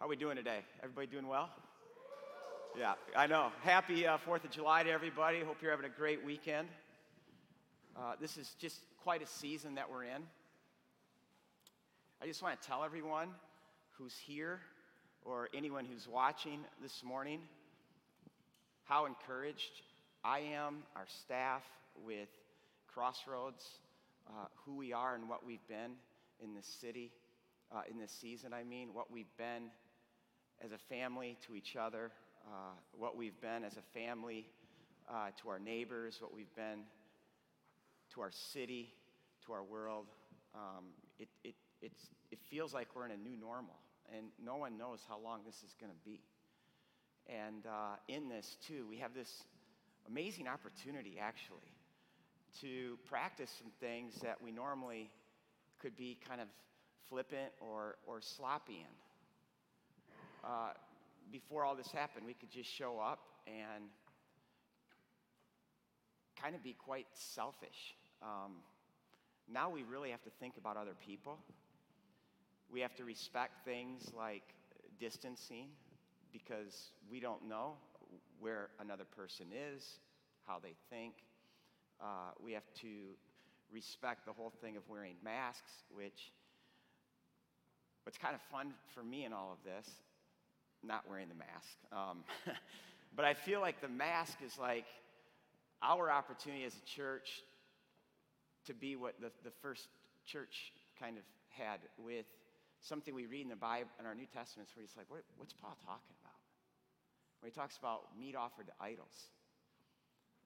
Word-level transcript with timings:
How 0.00 0.06
are 0.06 0.08
we 0.08 0.16
doing 0.16 0.36
today? 0.36 0.60
Everybody 0.82 1.08
doing 1.08 1.28
well? 1.28 1.50
Yeah, 2.74 2.94
I 3.14 3.26
know. 3.26 3.52
Happy 3.64 4.06
uh, 4.06 4.16
4th 4.26 4.44
of 4.44 4.50
July 4.50 4.82
to 4.82 4.90
everybody. 4.90 5.40
Hope 5.40 5.58
you're 5.60 5.72
having 5.72 5.84
a 5.84 5.94
great 5.94 6.24
weekend. 6.24 6.68
Uh, 7.94 8.14
this 8.18 8.38
is 8.38 8.54
just 8.58 8.80
quite 9.04 9.20
a 9.22 9.26
season 9.26 9.74
that 9.74 9.90
we're 9.90 10.04
in. 10.04 10.22
I 12.22 12.26
just 12.26 12.42
want 12.42 12.58
to 12.58 12.66
tell 12.66 12.82
everyone 12.82 13.28
who's 13.98 14.16
here 14.16 14.60
or 15.22 15.50
anyone 15.52 15.84
who's 15.84 16.08
watching 16.08 16.60
this 16.80 17.04
morning 17.04 17.40
how 18.84 19.04
encouraged 19.04 19.82
I 20.24 20.38
am, 20.54 20.76
our 20.96 21.04
staff, 21.06 21.62
with 22.06 22.30
Crossroads, 22.86 23.66
uh, 24.26 24.46
who 24.64 24.76
we 24.76 24.94
are 24.94 25.14
and 25.14 25.28
what 25.28 25.44
we've 25.44 25.68
been 25.68 25.92
in 26.42 26.54
this 26.54 26.66
city, 26.80 27.12
uh, 27.70 27.82
in 27.90 27.98
this 27.98 28.10
season, 28.10 28.54
I 28.54 28.64
mean, 28.64 28.94
what 28.94 29.12
we've 29.12 29.36
been 29.36 29.70
as 30.62 30.72
a 30.72 30.78
family 30.78 31.36
to 31.46 31.54
each 31.54 31.76
other, 31.76 32.10
uh, 32.46 32.72
what 32.92 33.16
we've 33.16 33.40
been 33.40 33.64
as 33.64 33.76
a 33.76 33.98
family 33.98 34.46
uh, 35.10 35.28
to 35.42 35.48
our 35.48 35.58
neighbors, 35.58 36.18
what 36.20 36.34
we've 36.34 36.54
been 36.54 36.80
to 38.14 38.20
our 38.20 38.30
city, 38.30 38.92
to 39.46 39.52
our 39.52 39.62
world. 39.62 40.06
Um, 40.54 40.86
it, 41.18 41.28
it, 41.82 41.92
it 42.30 42.38
feels 42.50 42.74
like 42.74 42.88
we're 42.94 43.06
in 43.06 43.12
a 43.12 43.16
new 43.16 43.36
normal, 43.36 43.76
and 44.16 44.26
no 44.42 44.56
one 44.56 44.76
knows 44.76 45.00
how 45.08 45.18
long 45.18 45.40
this 45.46 45.56
is 45.56 45.74
going 45.80 45.92
to 45.92 45.98
be. 46.04 46.20
And 47.26 47.66
uh, 47.66 47.96
in 48.08 48.28
this, 48.28 48.56
too, 48.66 48.86
we 48.88 48.98
have 48.98 49.14
this 49.14 49.44
amazing 50.08 50.48
opportunity, 50.48 51.18
actually, 51.20 51.72
to 52.60 52.98
practice 53.08 53.50
some 53.58 53.70
things 53.80 54.14
that 54.22 54.36
we 54.42 54.50
normally 54.50 55.10
could 55.80 55.96
be 55.96 56.18
kind 56.28 56.40
of 56.40 56.48
flippant 57.08 57.52
or, 57.60 57.96
or 58.06 58.20
sloppy 58.20 58.80
in. 58.80 58.99
Uh, 60.42 60.72
before 61.30 61.64
all 61.64 61.74
this 61.74 61.90
happened, 61.92 62.26
we 62.26 62.34
could 62.34 62.50
just 62.50 62.70
show 62.70 62.98
up 62.98 63.20
and 63.46 63.84
kind 66.40 66.54
of 66.54 66.62
be 66.62 66.72
quite 66.72 67.06
selfish. 67.12 67.94
Um, 68.22 68.56
now 69.52 69.70
we 69.70 69.82
really 69.82 70.10
have 70.10 70.22
to 70.22 70.30
think 70.40 70.56
about 70.56 70.76
other 70.76 70.94
people. 71.04 71.38
We 72.70 72.80
have 72.80 72.94
to 72.96 73.04
respect 73.04 73.64
things 73.64 74.10
like 74.16 74.42
distancing 74.98 75.68
because 76.32 76.92
we 77.10 77.20
don't 77.20 77.46
know 77.48 77.74
where 78.38 78.68
another 78.80 79.04
person 79.04 79.46
is, 79.74 79.98
how 80.46 80.58
they 80.62 80.74
think. 80.88 81.14
Uh, 82.00 82.32
we 82.42 82.52
have 82.52 82.72
to 82.80 82.88
respect 83.72 84.26
the 84.26 84.32
whole 84.32 84.52
thing 84.60 84.76
of 84.76 84.82
wearing 84.88 85.16
masks, 85.22 85.84
which 85.94 86.32
what's 88.04 88.18
kind 88.18 88.34
of 88.34 88.40
fun 88.50 88.72
for 88.94 89.02
me 89.02 89.24
in 89.24 89.32
all 89.32 89.52
of 89.52 89.58
this, 89.64 89.88
not 90.82 91.08
wearing 91.08 91.28
the 91.28 91.34
mask. 91.34 91.76
Um, 91.92 92.24
but 93.16 93.24
I 93.24 93.34
feel 93.34 93.60
like 93.60 93.80
the 93.80 93.88
mask 93.88 94.38
is 94.44 94.58
like 94.58 94.86
our 95.82 96.10
opportunity 96.10 96.64
as 96.64 96.74
a 96.74 96.86
church 96.86 97.42
to 98.66 98.74
be 98.74 98.96
what 98.96 99.20
the, 99.20 99.30
the 99.44 99.50
first 99.62 99.88
church 100.26 100.72
kind 100.98 101.16
of 101.16 101.24
had 101.48 101.80
with 101.98 102.26
something 102.80 103.14
we 103.14 103.26
read 103.26 103.42
in 103.42 103.48
the 103.48 103.56
Bible, 103.56 103.90
in 103.98 104.06
our 104.06 104.14
New 104.14 104.26
Testaments, 104.26 104.72
where 104.74 104.82
he's 104.82 104.96
like, 104.96 105.06
what, 105.08 105.22
what's 105.36 105.52
Paul 105.52 105.76
talking 105.84 106.14
about? 106.22 106.38
Where 107.40 107.50
he 107.50 107.54
talks 107.54 107.76
about 107.76 108.02
meat 108.18 108.36
offered 108.36 108.66
to 108.66 108.72
idols 108.80 109.32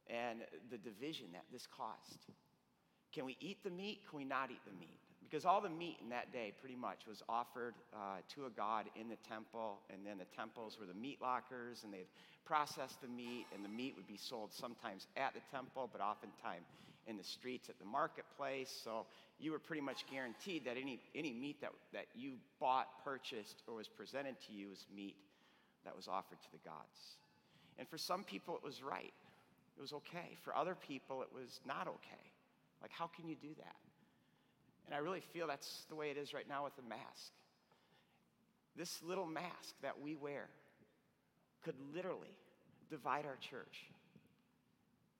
and 0.09 0.41
the 0.71 0.79
division 0.79 1.27
that 1.33 1.45
this 1.53 1.67
caused. 1.67 2.27
Can 3.13 3.25
we 3.25 3.37
eat 3.41 3.63
the 3.65 3.71
meat? 3.71 4.01
Can 4.09 4.19
we 4.19 4.25
not 4.25 4.51
eat 4.51 4.61
the 4.67 4.79
meat? 4.79 4.99
Because 5.35 5.47
all 5.47 5.61
the 5.61 5.69
meat 5.69 5.97
in 6.01 6.11
that 6.11 6.33
day 6.33 6.53
pretty 6.61 6.77
much 6.77 7.09
was 7.09 7.21
offered 7.29 7.75
uh, 7.93 8.19
to 8.37 8.47
a 8.47 8.51
god 8.51 8.87
in 8.95 9.09
the 9.09 9.17
temple, 9.29 9.81
and 9.91 10.07
then 10.07 10.17
the 10.17 10.31
temples 10.37 10.79
were 10.79 10.87
the 10.87 10.95
meat 10.95 11.19
lockers, 11.21 11.83
and 11.83 11.93
they'd 11.93 12.07
process 12.45 12.97
the 13.03 13.09
meat, 13.09 13.45
and 13.53 13.65
the 13.65 13.69
meat 13.69 13.95
would 13.97 14.07
be 14.07 14.17
sold 14.17 14.53
sometimes 14.53 15.09
at 15.17 15.35
the 15.35 15.41
temple, 15.51 15.91
but 15.91 16.01
oftentimes 16.01 16.67
in 17.09 17.17
the 17.17 17.25
streets 17.25 17.69
at 17.69 17.81
the 17.81 17.85
marketplace. 17.85 18.71
So 18.85 19.07
you 19.41 19.51
were 19.51 19.59
pretty 19.59 19.83
much 19.83 20.07
guaranteed 20.09 20.67
that 20.67 20.77
any, 20.81 21.01
any 21.17 21.33
meat 21.33 21.61
that, 21.63 21.73
that 21.93 22.07
you 22.15 22.35
bought, 22.61 23.03
purchased, 23.05 23.65
or 23.67 23.75
was 23.75 23.89
presented 23.89 24.37
to 24.47 24.53
you 24.53 24.69
was 24.69 24.87
meat 24.95 25.17
that 25.85 25.97
was 25.97 26.07
offered 26.07 26.41
to 26.43 26.53
the 26.53 26.59
gods. 26.65 27.17
And 27.77 27.89
for 27.89 27.99
some 27.99 28.23
people, 28.23 28.55
it 28.55 28.63
was 28.63 28.85
right. 28.85 29.13
It 29.77 29.81
was 29.81 29.93
okay. 29.95 30.37
For 30.45 30.55
other 30.55 30.77
people, 30.77 31.23
it 31.23 31.29
was 31.35 31.59
not 31.67 31.89
okay. 31.89 32.23
Like, 32.81 32.93
how 32.93 33.09
can 33.09 33.27
you 33.27 33.35
do 33.35 33.51
that? 33.59 33.75
And 34.87 34.95
I 34.95 34.99
really 34.99 35.21
feel 35.21 35.47
that's 35.47 35.85
the 35.89 35.95
way 35.95 36.11
it 36.11 36.17
is 36.17 36.35
right 36.35 36.49
now 36.49 36.65
with 36.65 36.77
the 36.77 36.83
mask. 36.83 37.33
This 38.77 39.03
little 39.03 39.27
mask 39.27 39.75
that 39.83 40.01
we 40.03 40.15
wear 40.15 40.49
could 41.65 41.77
literally 41.95 42.37
divide 42.91 43.25
our 43.25 43.37
church. 43.37 43.87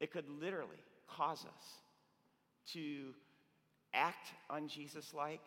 It 0.01 0.11
could 0.13 0.29
literally 0.29 0.83
cause 1.09 1.45
us 1.45 1.65
to 2.73 3.15
act 3.95 4.33
unJesus 4.51 5.15
like, 5.15 5.41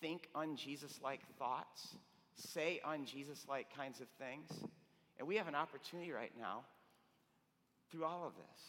think 0.00 0.28
unJesus 0.34 1.02
like 1.02 1.20
thoughts, 1.38 1.96
say 2.36 2.80
unJesus 2.86 3.48
like 3.48 3.74
kinds 3.74 4.00
of 4.00 4.06
things. 4.18 4.50
And 5.18 5.26
we 5.26 5.36
have 5.36 5.48
an 5.48 5.54
opportunity 5.54 6.12
right 6.12 6.32
now 6.38 6.62
through 7.90 8.04
all 8.04 8.26
of 8.26 8.34
this 8.34 8.60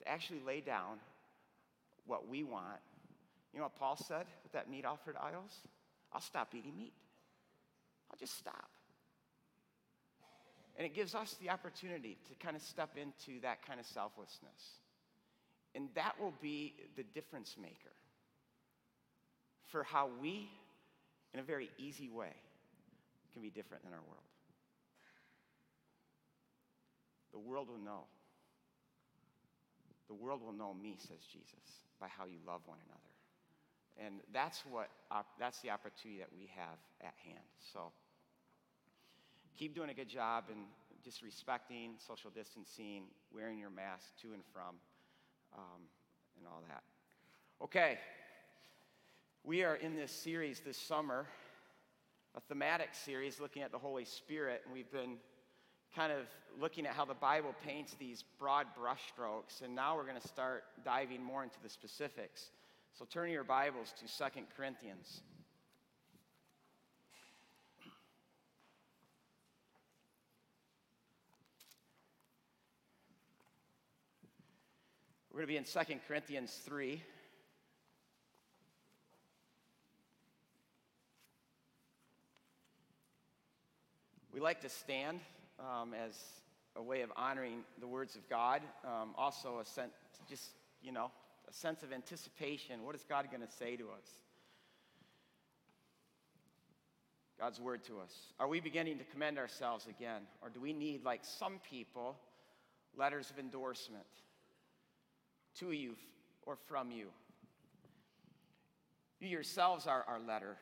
to 0.00 0.08
actually 0.08 0.40
lay 0.40 0.60
down 0.60 0.98
what 2.06 2.28
we 2.28 2.42
want. 2.42 2.80
You 3.52 3.58
know 3.58 3.64
what 3.64 3.76
Paul 3.76 3.96
said 3.96 4.26
with 4.42 4.52
that 4.52 4.70
meat 4.70 4.84
offered 4.84 5.16
idols? 5.20 5.52
I'll 6.12 6.20
stop 6.20 6.54
eating 6.54 6.76
meat. 6.76 6.92
I'll 8.10 8.18
just 8.18 8.36
stop. 8.38 8.70
And 10.76 10.86
it 10.86 10.94
gives 10.94 11.14
us 11.14 11.36
the 11.40 11.50
opportunity 11.50 12.16
to 12.28 12.44
kind 12.44 12.56
of 12.56 12.62
step 12.62 12.96
into 12.96 13.40
that 13.42 13.66
kind 13.66 13.78
of 13.78 13.86
selflessness. 13.86 14.80
And 15.74 15.88
that 15.94 16.18
will 16.20 16.34
be 16.40 16.74
the 16.96 17.02
difference 17.02 17.56
maker 17.60 17.92
for 19.66 19.82
how 19.82 20.10
we, 20.20 20.50
in 21.32 21.40
a 21.40 21.42
very 21.42 21.70
easy 21.78 22.08
way, 22.08 22.32
can 23.32 23.42
be 23.42 23.50
different 23.50 23.84
than 23.84 23.92
our 23.92 24.00
world. 24.00 24.22
The 27.32 27.38
world 27.38 27.68
will 27.68 27.78
know. 27.78 28.04
The 30.08 30.14
world 30.14 30.42
will 30.44 30.52
know 30.52 30.74
me, 30.74 30.96
says 30.98 31.20
Jesus, 31.32 31.80
by 31.98 32.08
how 32.08 32.24
you 32.26 32.36
love 32.46 32.60
one 32.66 32.78
another. 32.86 33.11
And 33.98 34.20
that's 34.32 34.62
what 34.70 34.88
that's 35.38 35.60
the 35.60 35.70
opportunity 35.70 36.20
that 36.20 36.30
we 36.32 36.50
have 36.56 36.78
at 37.00 37.14
hand. 37.24 37.44
So 37.72 37.92
keep 39.56 39.74
doing 39.74 39.90
a 39.90 39.94
good 39.94 40.08
job 40.08 40.44
and 40.50 40.60
just 41.04 41.22
respecting 41.22 41.94
social 42.06 42.30
distancing, 42.30 43.04
wearing 43.34 43.58
your 43.58 43.70
mask 43.70 44.06
to 44.22 44.32
and 44.32 44.42
from, 44.52 44.76
um, 45.56 45.82
and 46.38 46.46
all 46.46 46.62
that. 46.68 46.82
Okay, 47.62 47.98
we 49.44 49.64
are 49.64 49.74
in 49.76 49.94
this 49.94 50.12
series 50.12 50.60
this 50.60 50.76
summer, 50.76 51.26
a 52.36 52.40
thematic 52.40 52.90
series 52.92 53.40
looking 53.40 53.62
at 53.62 53.72
the 53.72 53.78
Holy 53.78 54.04
Spirit, 54.04 54.62
and 54.64 54.72
we've 54.72 54.90
been 54.90 55.16
kind 55.94 56.12
of 56.12 56.26
looking 56.60 56.86
at 56.86 56.94
how 56.94 57.04
the 57.04 57.14
Bible 57.14 57.54
paints 57.66 57.94
these 57.98 58.24
broad 58.38 58.66
brushstrokes, 58.78 59.62
and 59.62 59.74
now 59.74 59.96
we're 59.96 60.06
going 60.06 60.20
to 60.20 60.28
start 60.28 60.64
diving 60.84 61.22
more 61.22 61.42
into 61.42 61.56
the 61.62 61.68
specifics. 61.68 62.50
So 62.98 63.06
turn 63.06 63.30
your 63.30 63.42
Bibles 63.42 63.94
to 64.00 64.06
Second 64.06 64.48
Corinthians. 64.54 65.22
We're 75.30 75.38
going 75.38 75.46
to 75.46 75.52
be 75.52 75.56
in 75.56 75.64
Second 75.64 76.00
Corinthians 76.06 76.60
3. 76.66 77.02
We 84.34 84.40
like 84.40 84.60
to 84.60 84.68
stand 84.68 85.20
um, 85.58 85.94
as 85.94 86.14
a 86.76 86.82
way 86.82 87.00
of 87.00 87.10
honoring 87.16 87.60
the 87.80 87.86
words 87.86 88.16
of 88.16 88.28
God. 88.28 88.60
Um, 88.84 89.14
also, 89.16 89.60
a 89.60 89.64
sense, 89.64 89.94
just, 90.28 90.50
you 90.82 90.92
know, 90.92 91.10
a 91.52 91.54
sense 91.54 91.82
of 91.82 91.92
anticipation. 91.92 92.82
What 92.84 92.94
is 92.94 93.04
God 93.08 93.26
going 93.30 93.46
to 93.46 93.52
say 93.52 93.76
to 93.76 93.84
us? 93.84 94.08
God's 97.38 97.60
word 97.60 97.84
to 97.84 97.98
us. 98.00 98.14
Are 98.38 98.48
we 98.48 98.60
beginning 98.60 98.98
to 98.98 99.04
commend 99.04 99.38
ourselves 99.38 99.86
again? 99.86 100.22
Or 100.40 100.48
do 100.48 100.60
we 100.60 100.72
need, 100.72 101.04
like 101.04 101.20
some 101.22 101.60
people, 101.68 102.16
letters 102.96 103.30
of 103.30 103.38
endorsement 103.38 104.04
to 105.58 105.72
you 105.72 105.96
or 106.46 106.56
from 106.56 106.90
you? 106.90 107.08
You 109.20 109.28
yourselves 109.28 109.86
are 109.86 110.04
our 110.08 110.20
letter, 110.20 110.56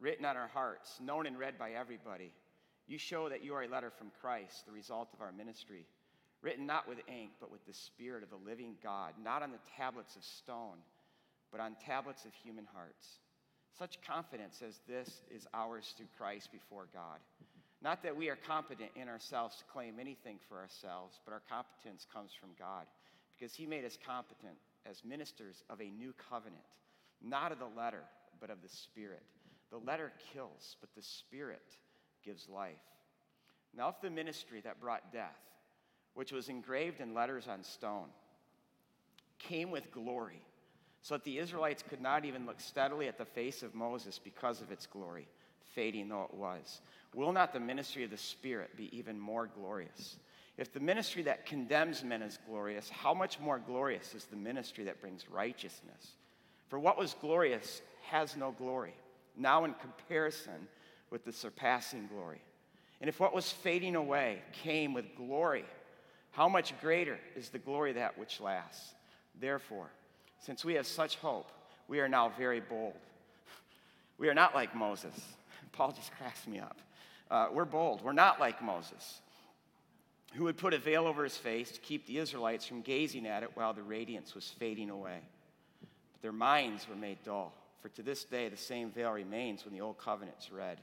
written 0.00 0.24
on 0.24 0.36
our 0.36 0.48
hearts, 0.48 0.98
known 1.00 1.26
and 1.26 1.38
read 1.38 1.58
by 1.58 1.70
everybody. 1.70 2.32
You 2.86 2.98
show 2.98 3.28
that 3.28 3.42
you 3.42 3.54
are 3.54 3.62
a 3.62 3.68
letter 3.68 3.90
from 3.90 4.10
Christ, 4.20 4.66
the 4.66 4.72
result 4.72 5.08
of 5.14 5.20
our 5.20 5.32
ministry, 5.32 5.86
written 6.44 6.66
not 6.66 6.86
with 6.86 6.98
ink, 7.08 7.30
but 7.40 7.50
with 7.50 7.66
the 7.66 7.72
Spirit 7.72 8.22
of 8.22 8.28
the 8.28 8.36
living 8.36 8.74
God, 8.82 9.14
not 9.24 9.42
on 9.42 9.50
the 9.50 9.58
tablets 9.76 10.14
of 10.14 10.22
stone, 10.22 10.76
but 11.50 11.60
on 11.60 11.74
tablets 11.84 12.26
of 12.26 12.34
human 12.34 12.66
hearts. 12.74 13.18
Such 13.78 13.98
confidence 14.06 14.62
as 14.64 14.78
this 14.86 15.22
is 15.34 15.46
ours 15.54 15.94
through 15.96 16.06
Christ 16.18 16.52
before 16.52 16.86
God. 16.92 17.18
Not 17.82 18.02
that 18.02 18.16
we 18.16 18.28
are 18.28 18.36
competent 18.36 18.90
in 18.94 19.08
ourselves 19.08 19.56
to 19.56 19.64
claim 19.64 19.94
anything 19.98 20.38
for 20.48 20.58
ourselves, 20.58 21.18
but 21.24 21.32
our 21.32 21.42
competence 21.48 22.06
comes 22.12 22.30
from 22.38 22.50
God, 22.58 22.84
because 23.36 23.54
He 23.54 23.66
made 23.66 23.84
us 23.84 23.98
competent 24.06 24.56
as 24.88 25.02
ministers 25.02 25.64
of 25.70 25.80
a 25.80 25.90
new 25.90 26.12
covenant, 26.30 26.62
not 27.22 27.52
of 27.52 27.58
the 27.58 27.68
letter, 27.76 28.02
but 28.38 28.50
of 28.50 28.60
the 28.62 28.68
Spirit. 28.68 29.22
The 29.70 29.78
letter 29.78 30.12
kills, 30.32 30.76
but 30.80 30.90
the 30.94 31.02
Spirit 31.02 31.76
gives 32.22 32.48
life. 32.48 32.74
Now, 33.76 33.88
if 33.88 34.00
the 34.02 34.10
ministry 34.10 34.60
that 34.60 34.80
brought 34.80 35.12
death, 35.12 35.40
which 36.14 36.32
was 36.32 36.48
engraved 36.48 37.00
in 37.00 37.14
letters 37.14 37.48
on 37.48 37.62
stone, 37.62 38.08
came 39.38 39.70
with 39.70 39.92
glory, 39.92 40.42
so 41.02 41.14
that 41.14 41.24
the 41.24 41.38
Israelites 41.38 41.84
could 41.88 42.00
not 42.00 42.24
even 42.24 42.46
look 42.46 42.60
steadily 42.60 43.08
at 43.08 43.18
the 43.18 43.24
face 43.24 43.62
of 43.62 43.74
Moses 43.74 44.18
because 44.22 44.60
of 44.60 44.72
its 44.72 44.86
glory, 44.86 45.28
fading 45.74 46.08
though 46.08 46.24
it 46.24 46.34
was, 46.34 46.80
will 47.14 47.32
not 47.32 47.52
the 47.52 47.60
ministry 47.60 48.04
of 48.04 48.10
the 48.10 48.16
Spirit 48.16 48.76
be 48.76 48.96
even 48.96 49.18
more 49.18 49.46
glorious? 49.46 50.16
If 50.56 50.72
the 50.72 50.80
ministry 50.80 51.24
that 51.24 51.46
condemns 51.46 52.04
men 52.04 52.22
is 52.22 52.38
glorious, 52.46 52.88
how 52.88 53.12
much 53.12 53.40
more 53.40 53.58
glorious 53.58 54.14
is 54.14 54.24
the 54.24 54.36
ministry 54.36 54.84
that 54.84 55.00
brings 55.00 55.28
righteousness? 55.28 56.12
For 56.68 56.78
what 56.78 56.96
was 56.96 57.14
glorious 57.20 57.82
has 58.10 58.36
no 58.36 58.52
glory, 58.52 58.94
now 59.36 59.64
in 59.64 59.74
comparison 59.74 60.68
with 61.10 61.24
the 61.24 61.32
surpassing 61.32 62.06
glory. 62.06 62.40
And 63.00 63.08
if 63.08 63.18
what 63.18 63.34
was 63.34 63.50
fading 63.50 63.96
away 63.96 64.42
came 64.52 64.94
with 64.94 65.16
glory, 65.16 65.64
how 66.34 66.48
much 66.48 66.78
greater 66.80 67.18
is 67.36 67.48
the 67.48 67.58
glory 67.58 67.92
that 67.92 68.18
which 68.18 68.40
lasts? 68.40 68.94
Therefore, 69.40 69.88
since 70.40 70.64
we 70.64 70.74
have 70.74 70.86
such 70.86 71.16
hope, 71.16 71.50
we 71.86 72.00
are 72.00 72.08
now 72.08 72.32
very 72.36 72.60
bold. 72.60 72.98
We 74.18 74.28
are 74.28 74.34
not 74.34 74.54
like 74.54 74.74
Moses. 74.74 75.14
Paul 75.72 75.92
just 75.92 76.12
cracks 76.16 76.46
me 76.46 76.58
up. 76.58 76.78
Uh, 77.30 77.48
we're 77.52 77.64
bold. 77.64 78.02
We're 78.02 78.12
not 78.12 78.40
like 78.40 78.62
Moses, 78.62 79.20
who 80.34 80.44
would 80.44 80.56
put 80.56 80.74
a 80.74 80.78
veil 80.78 81.06
over 81.06 81.22
his 81.22 81.36
face 81.36 81.70
to 81.72 81.80
keep 81.80 82.06
the 82.06 82.18
Israelites 82.18 82.66
from 82.66 82.82
gazing 82.82 83.26
at 83.26 83.44
it 83.44 83.50
while 83.54 83.72
the 83.72 83.82
radiance 83.82 84.34
was 84.34 84.52
fading 84.58 84.90
away. 84.90 85.20
But 86.12 86.22
their 86.22 86.32
minds 86.32 86.88
were 86.88 86.96
made 86.96 87.18
dull. 87.24 87.52
For 87.80 87.88
to 87.90 88.02
this 88.02 88.24
day, 88.24 88.48
the 88.48 88.56
same 88.56 88.90
veil 88.90 89.12
remains 89.12 89.64
when 89.64 89.72
the 89.72 89.80
old 89.80 89.98
covenant 89.98 90.36
is 90.40 90.50
read. 90.50 90.78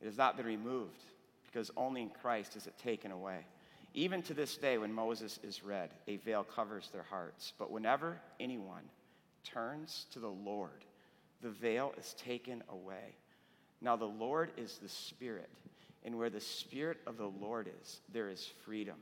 It 0.00 0.06
has 0.06 0.16
not 0.16 0.36
been 0.36 0.46
removed, 0.46 1.02
because 1.46 1.70
only 1.76 2.02
in 2.02 2.10
Christ 2.10 2.56
is 2.56 2.66
it 2.66 2.78
taken 2.78 3.10
away. 3.10 3.46
Even 3.94 4.22
to 4.22 4.34
this 4.34 4.56
day, 4.56 4.76
when 4.76 4.92
Moses 4.92 5.38
is 5.44 5.62
read, 5.62 5.90
a 6.08 6.16
veil 6.16 6.42
covers 6.42 6.90
their 6.92 7.04
hearts. 7.04 7.52
But 7.58 7.70
whenever 7.70 8.20
anyone 8.40 8.82
turns 9.44 10.06
to 10.12 10.18
the 10.18 10.26
Lord, 10.26 10.84
the 11.42 11.50
veil 11.50 11.94
is 11.96 12.14
taken 12.14 12.64
away. 12.68 13.14
Now, 13.80 13.94
the 13.94 14.04
Lord 14.04 14.50
is 14.56 14.78
the 14.78 14.88
Spirit, 14.88 15.50
and 16.04 16.18
where 16.18 16.30
the 16.30 16.40
Spirit 16.40 16.98
of 17.06 17.18
the 17.18 17.30
Lord 17.40 17.70
is, 17.82 18.00
there 18.12 18.30
is 18.30 18.50
freedom. 18.64 18.96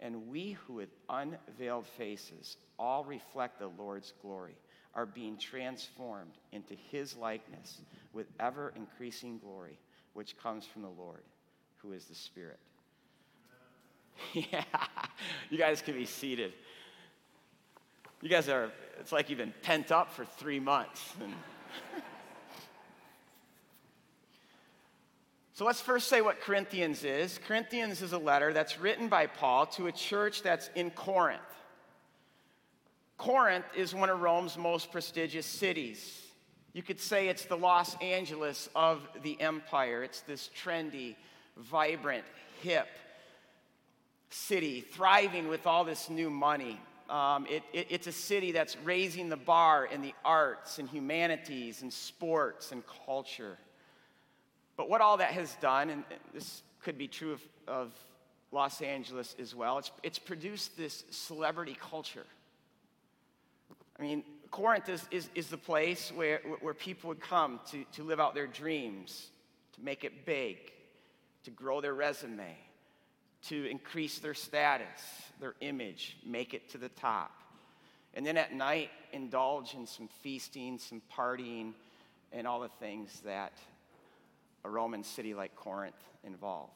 And 0.00 0.26
we 0.28 0.52
who 0.66 0.74
with 0.74 0.88
unveiled 1.08 1.86
faces 1.86 2.56
all 2.76 3.04
reflect 3.04 3.60
the 3.60 3.70
Lord's 3.78 4.14
glory 4.20 4.56
are 4.94 5.06
being 5.06 5.36
transformed 5.36 6.32
into 6.50 6.74
his 6.90 7.16
likeness 7.16 7.82
with 8.12 8.26
ever 8.40 8.72
increasing 8.74 9.38
glory, 9.38 9.78
which 10.12 10.36
comes 10.38 10.66
from 10.66 10.82
the 10.82 10.88
Lord, 10.88 11.22
who 11.76 11.92
is 11.92 12.06
the 12.06 12.14
Spirit. 12.14 12.58
yeah, 14.32 14.64
you 15.50 15.58
guys 15.58 15.82
can 15.82 15.94
be 15.94 16.06
seated. 16.06 16.52
You 18.22 18.28
guys 18.28 18.48
are, 18.48 18.72
it's 18.98 19.12
like 19.12 19.28
you've 19.28 19.38
been 19.38 19.54
pent 19.62 19.92
up 19.92 20.12
for 20.12 20.24
three 20.24 20.58
months. 20.58 21.12
so 25.52 25.64
let's 25.64 25.80
first 25.80 26.08
say 26.08 26.20
what 26.20 26.40
Corinthians 26.40 27.04
is. 27.04 27.38
Corinthians 27.46 28.02
is 28.02 28.12
a 28.12 28.18
letter 28.18 28.52
that's 28.52 28.80
written 28.80 29.08
by 29.08 29.26
Paul 29.26 29.66
to 29.66 29.88
a 29.88 29.92
church 29.92 30.42
that's 30.42 30.70
in 30.74 30.90
Corinth. 30.90 31.42
Corinth 33.18 33.66
is 33.76 33.94
one 33.94 34.10
of 34.10 34.20
Rome's 34.20 34.56
most 34.56 34.90
prestigious 34.90 35.46
cities. 35.46 36.22
You 36.72 36.82
could 36.82 37.00
say 37.00 37.28
it's 37.28 37.44
the 37.44 37.56
Los 37.56 37.94
Angeles 38.02 38.68
of 38.74 39.06
the 39.22 39.40
empire. 39.40 40.02
It's 40.02 40.22
this 40.22 40.50
trendy, 40.60 41.14
vibrant, 41.56 42.24
hip, 42.62 42.88
city, 44.34 44.80
thriving 44.80 45.46
with 45.48 45.64
all 45.64 45.84
this 45.84 46.10
new 46.10 46.28
money. 46.28 46.80
Um, 47.08 47.46
it, 47.48 47.62
it, 47.72 47.86
it's 47.90 48.06
a 48.08 48.12
city 48.12 48.50
that's 48.50 48.76
raising 48.78 49.28
the 49.28 49.36
bar 49.36 49.86
in 49.86 50.02
the 50.02 50.12
arts 50.24 50.78
and 50.78 50.88
humanities 50.88 51.82
and 51.82 51.92
sports 51.92 52.72
and 52.72 52.82
culture. 53.06 53.56
But 54.76 54.90
what 54.90 55.00
all 55.00 55.18
that 55.18 55.30
has 55.30 55.54
done, 55.60 55.88
and 55.88 56.04
this 56.32 56.62
could 56.82 56.98
be 56.98 57.06
true 57.06 57.32
of, 57.32 57.42
of 57.68 57.92
Los 58.50 58.82
Angeles 58.82 59.36
as 59.38 59.54
well, 59.54 59.78
it's, 59.78 59.92
it's 60.02 60.18
produced 60.18 60.76
this 60.76 61.04
celebrity 61.10 61.76
culture. 61.80 62.26
I 63.98 64.02
mean, 64.02 64.24
Corinth 64.50 64.88
is, 64.88 65.06
is, 65.12 65.28
is 65.36 65.46
the 65.46 65.56
place 65.56 66.10
where, 66.12 66.40
where 66.60 66.74
people 66.74 67.08
would 67.08 67.20
come 67.20 67.60
to, 67.70 67.84
to 67.92 68.02
live 68.02 68.18
out 68.18 68.34
their 68.34 68.48
dreams, 68.48 69.28
to 69.74 69.80
make 69.80 70.02
it 70.02 70.26
big, 70.26 70.56
to 71.44 71.52
grow 71.52 71.80
their 71.80 71.94
resume, 71.94 72.56
to 73.48 73.66
increase 73.66 74.18
their 74.18 74.34
status, 74.34 74.86
their 75.40 75.54
image, 75.60 76.16
make 76.24 76.54
it 76.54 76.70
to 76.70 76.78
the 76.78 76.88
top. 76.88 77.30
And 78.14 78.24
then 78.24 78.36
at 78.36 78.54
night, 78.54 78.90
indulge 79.12 79.74
in 79.74 79.86
some 79.86 80.08
feasting, 80.22 80.78
some 80.78 81.02
partying, 81.14 81.72
and 82.32 82.46
all 82.46 82.60
the 82.60 82.68
things 82.80 83.20
that 83.24 83.52
a 84.64 84.70
Roman 84.70 85.04
city 85.04 85.34
like 85.34 85.54
Corinth 85.54 85.94
involved. 86.24 86.72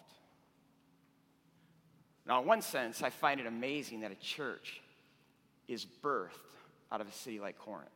Now, 2.27 2.41
in 2.41 2.47
one 2.47 2.61
sense, 2.61 3.03
I 3.03 3.11
find 3.11 3.41
it 3.41 3.47
amazing 3.47 4.01
that 4.01 4.13
a 4.13 4.17
church 4.17 4.83
is 5.67 5.87
birthed 6.03 6.29
out 6.93 7.01
of 7.01 7.09
a 7.09 7.13
city 7.13 7.41
like 7.41 7.59
Corinth. 7.59 7.89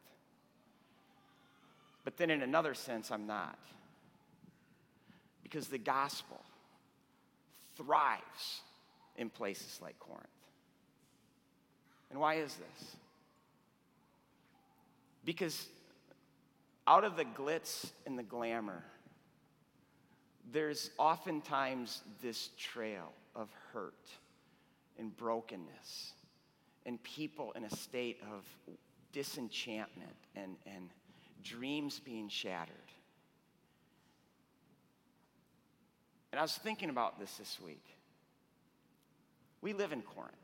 But 2.04 2.16
then, 2.16 2.30
in 2.30 2.42
another 2.42 2.74
sense, 2.74 3.10
I'm 3.10 3.26
not. 3.26 3.58
Because 5.42 5.68
the 5.68 5.78
gospel 5.78 6.40
thrives 7.76 8.62
in 9.16 9.30
places 9.30 9.78
like 9.82 9.98
Corinth. 9.98 10.26
And 12.10 12.20
why 12.20 12.34
is 12.34 12.54
this? 12.54 12.96
Because 15.24 15.66
out 16.86 17.04
of 17.04 17.16
the 17.16 17.24
glitz 17.24 17.90
and 18.06 18.18
the 18.18 18.22
glamour, 18.22 18.82
there's 20.52 20.90
oftentimes 20.98 22.02
this 22.20 22.50
trail 22.58 23.12
of 23.34 23.48
hurt 23.72 24.08
and 24.98 25.16
brokenness 25.16 26.12
and 26.84 27.02
people 27.02 27.52
in 27.52 27.64
a 27.64 27.70
state 27.70 28.18
of 28.34 28.44
disenchantment 29.12 30.16
and, 30.34 30.56
and 30.66 30.90
dreams 31.42 32.00
being 32.00 32.28
shattered. 32.28 32.76
And 36.32 36.38
I 36.38 36.42
was 36.42 36.54
thinking 36.54 36.88
about 36.88 37.20
this 37.20 37.36
this 37.36 37.58
week. 37.64 37.84
We 39.60 39.74
live 39.74 39.92
in 39.92 40.02
Corinth. 40.02 40.34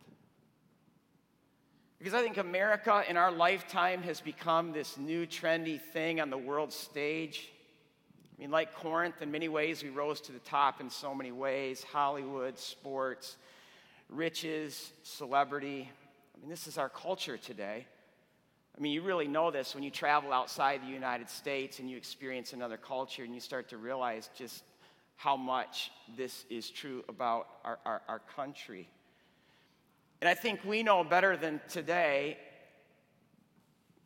Because 1.98 2.14
I 2.14 2.22
think 2.22 2.36
America 2.36 3.02
in 3.08 3.16
our 3.16 3.32
lifetime 3.32 4.02
has 4.02 4.20
become 4.20 4.72
this 4.72 4.96
new 4.96 5.26
trendy 5.26 5.80
thing 5.80 6.20
on 6.20 6.30
the 6.30 6.38
world 6.38 6.72
stage. 6.72 7.50
I 8.36 8.40
mean, 8.40 8.52
like 8.52 8.72
Corinth, 8.74 9.20
in 9.20 9.32
many 9.32 9.48
ways, 9.48 9.82
we 9.82 9.88
rose 9.88 10.20
to 10.22 10.32
the 10.32 10.38
top 10.40 10.80
in 10.80 10.90
so 10.90 11.12
many 11.12 11.32
ways 11.32 11.82
Hollywood, 11.82 12.56
sports, 12.56 13.36
riches, 14.08 14.92
celebrity. 15.02 15.90
I 16.36 16.40
mean, 16.40 16.50
this 16.50 16.68
is 16.68 16.78
our 16.78 16.88
culture 16.88 17.36
today. 17.36 17.86
I 18.76 18.80
mean, 18.80 18.92
you 18.92 19.02
really 19.02 19.26
know 19.26 19.50
this 19.50 19.74
when 19.74 19.82
you 19.82 19.90
travel 19.90 20.32
outside 20.32 20.82
the 20.82 20.92
United 20.92 21.28
States 21.28 21.80
and 21.80 21.90
you 21.90 21.96
experience 21.96 22.52
another 22.52 22.76
culture 22.76 23.24
and 23.24 23.34
you 23.34 23.40
start 23.40 23.70
to 23.70 23.76
realize 23.76 24.30
just 24.36 24.62
how 25.18 25.36
much 25.36 25.90
this 26.16 26.44
is 26.48 26.70
true 26.70 27.04
about 27.08 27.48
our, 27.64 27.78
our, 27.84 28.02
our 28.08 28.18
country. 28.36 28.88
And 30.20 30.28
I 30.28 30.34
think 30.34 30.64
we 30.64 30.84
know 30.84 31.02
better 31.02 31.36
than 31.36 31.60
today, 31.68 32.38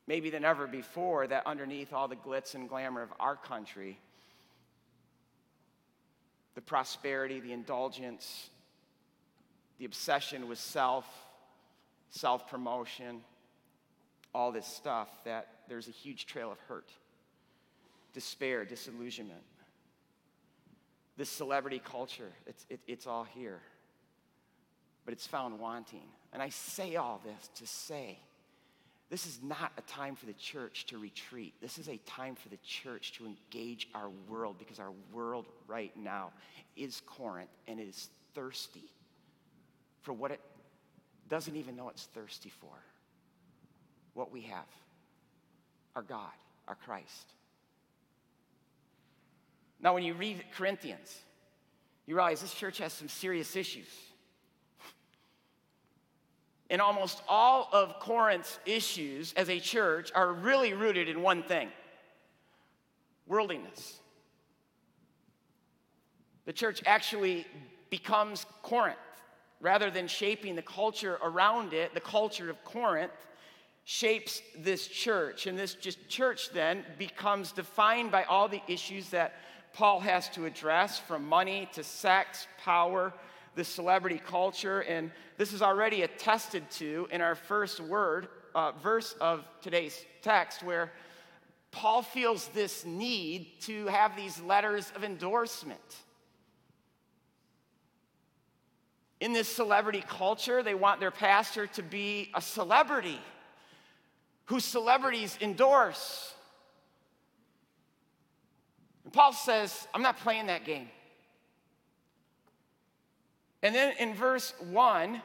maybe 0.07 0.31
than 0.31 0.43
ever 0.43 0.67
before, 0.67 1.27
that 1.27 1.47
underneath 1.47 1.93
all 1.93 2.09
the 2.09 2.17
glitz 2.17 2.55
and 2.55 2.67
glamour 2.67 3.03
of 3.03 3.11
our 3.21 3.37
country, 3.37 3.99
the 6.55 6.63
prosperity, 6.63 7.41
the 7.41 7.53
indulgence, 7.53 8.49
the 9.79 9.85
obsession 9.85 10.49
with 10.49 10.59
self, 10.59 11.07
self 12.09 12.49
promotion, 12.49 13.21
all 14.35 14.51
this 14.51 14.67
stuff, 14.67 15.11
that 15.27 15.49
there's 15.69 15.89
a 15.89 15.93
huge 15.93 16.25
trail 16.25 16.51
of 16.51 16.59
hurt, 16.61 16.89
despair, 18.15 18.65
disillusionment. 18.65 19.43
This 21.17 21.29
celebrity 21.29 21.81
culture, 21.85 22.33
it's, 22.47 22.65
it, 22.71 22.81
it's 22.87 23.07
all 23.07 23.25
here, 23.25 23.61
but 25.05 25.13
it's 25.13 25.27
found 25.27 25.59
wanting. 25.59 26.09
And 26.33 26.43
I 26.43 26.49
say 26.49 26.97
all 26.97 27.21
this 27.25 27.49
to 27.57 27.67
say 27.67 28.19
This 29.11 29.27
is 29.27 29.41
not 29.43 29.73
a 29.77 29.83
time 29.83 30.17
for 30.17 30.25
the 30.25 30.33
church 30.33 30.87
to 30.87 30.99
retreat. 30.99 31.53
This 31.61 31.77
is 31.77 31.89
a 31.89 31.99
time 32.07 32.35
for 32.35 32.49
the 32.49 32.57
church 32.65 33.13
to 33.19 33.27
engage 33.27 33.89
our 33.95 34.09
world 34.29 34.57
because 34.59 34.79
our 34.79 34.93
world 35.13 35.47
right 35.67 35.95
now 35.97 36.33
is 36.77 37.03
Corinth 37.05 37.51
and 37.69 37.79
it 37.79 37.89
is 37.89 38.09
thirsty 38.35 38.91
for 40.01 40.15
what 40.15 40.31
it 40.31 40.41
doesn't 41.29 41.57
even 41.57 41.77
know 41.77 41.89
it's 41.91 42.07
thirsty 42.07 42.51
for. 42.61 42.73
What 44.15 44.33
we 44.33 44.43
have 44.43 44.67
our 45.95 46.03
God, 46.03 46.33
our 46.67 46.75
Christ. 46.75 47.35
Now, 49.83 49.95
when 49.95 50.05
you 50.05 50.15
read 50.15 50.45
Corinthians, 50.55 51.19
you 52.07 52.15
realize 52.15 52.41
this 52.41 52.55
church 52.55 52.79
has 52.79 52.93
some 52.93 53.09
serious 53.09 53.57
issues. 53.57 53.89
And 56.71 56.81
almost 56.81 57.21
all 57.29 57.69
of 57.73 57.99
Corinth's 58.01 58.59
issues 58.65 59.35
as 59.35 59.51
a 59.51 59.59
church 59.59 60.11
are 60.15 60.33
really 60.33 60.73
rooted 60.73 61.09
in 61.09 61.21
one 61.21 61.43
thing 61.43 61.69
worldliness. 63.27 63.99
The 66.45 66.53
church 66.53 66.83
actually 66.87 67.47
becomes 67.91 68.47
Corinth. 68.63 68.99
Rather 69.61 69.91
than 69.91 70.09
shaping 70.09 70.57
the 70.57 70.63
culture 70.63 71.19
around 71.23 71.73
it, 71.73 71.95
the 71.95 72.01
culture 72.01 72.51
of 72.51 72.63
Corinth 72.65 73.13
shapes 73.85 74.43
this 74.59 74.89
church. 74.89 75.47
And 75.47 75.59
this 75.59 75.75
just 75.75 76.09
church 76.09 76.51
then 76.53 76.85
becomes 76.99 77.53
defined 77.53 78.11
by 78.11 78.25
all 78.25 78.49
the 78.49 78.63
issues 78.67 79.11
that 79.11 79.35
Paul 79.73 80.01
has 80.01 80.29
to 80.31 80.45
address 80.45 80.99
from 80.99 81.27
money 81.29 81.69
to 81.73 81.83
sex, 81.83 82.47
power, 82.63 83.13
the 83.55 83.65
celebrity 83.65 84.21
culture. 84.25 84.81
And 84.81 85.11
this 85.39 85.53
is 85.53 85.63
already 85.63 86.03
attested 86.03 86.71
to 86.73 87.09
in 87.11 87.21
our 87.21 87.35
first 87.35 87.81
word, 87.81 88.29
uh, 88.55 88.73
verse 88.83 89.15
of 89.21 89.45
today's 89.63 90.05
text, 90.21 90.63
where 90.63 90.93
Paul 91.71 92.03
feels 92.03 92.49
this 92.49 92.85
need 92.85 93.61
to 93.63 93.87
have 93.87 94.15
these 94.17 94.41
letters 94.41 94.93
of 94.95 95.05
endorsement. 95.05 95.81
In 99.21 99.33
this 99.33 99.49
celebrity 99.49 100.05
culture, 100.07 100.63
they 100.63 100.75
want 100.75 101.01
their 101.01 101.11
pastor 101.11 101.67
to 101.69 101.83
be 101.83 102.31
a 102.35 102.43
celebrity 102.43 103.21
who 104.47 104.61
celebrities 104.61 105.39
endorse. 105.41 106.35
Paul 109.13 109.33
says, 109.33 109.87
I'm 109.95 110.03
not 110.03 110.19
playing 110.19 110.47
that 110.47 110.65
game. 110.65 110.89
And 113.63 113.75
then 113.75 113.95
in 113.99 114.15
verse 114.15 114.55
1, 114.71 115.23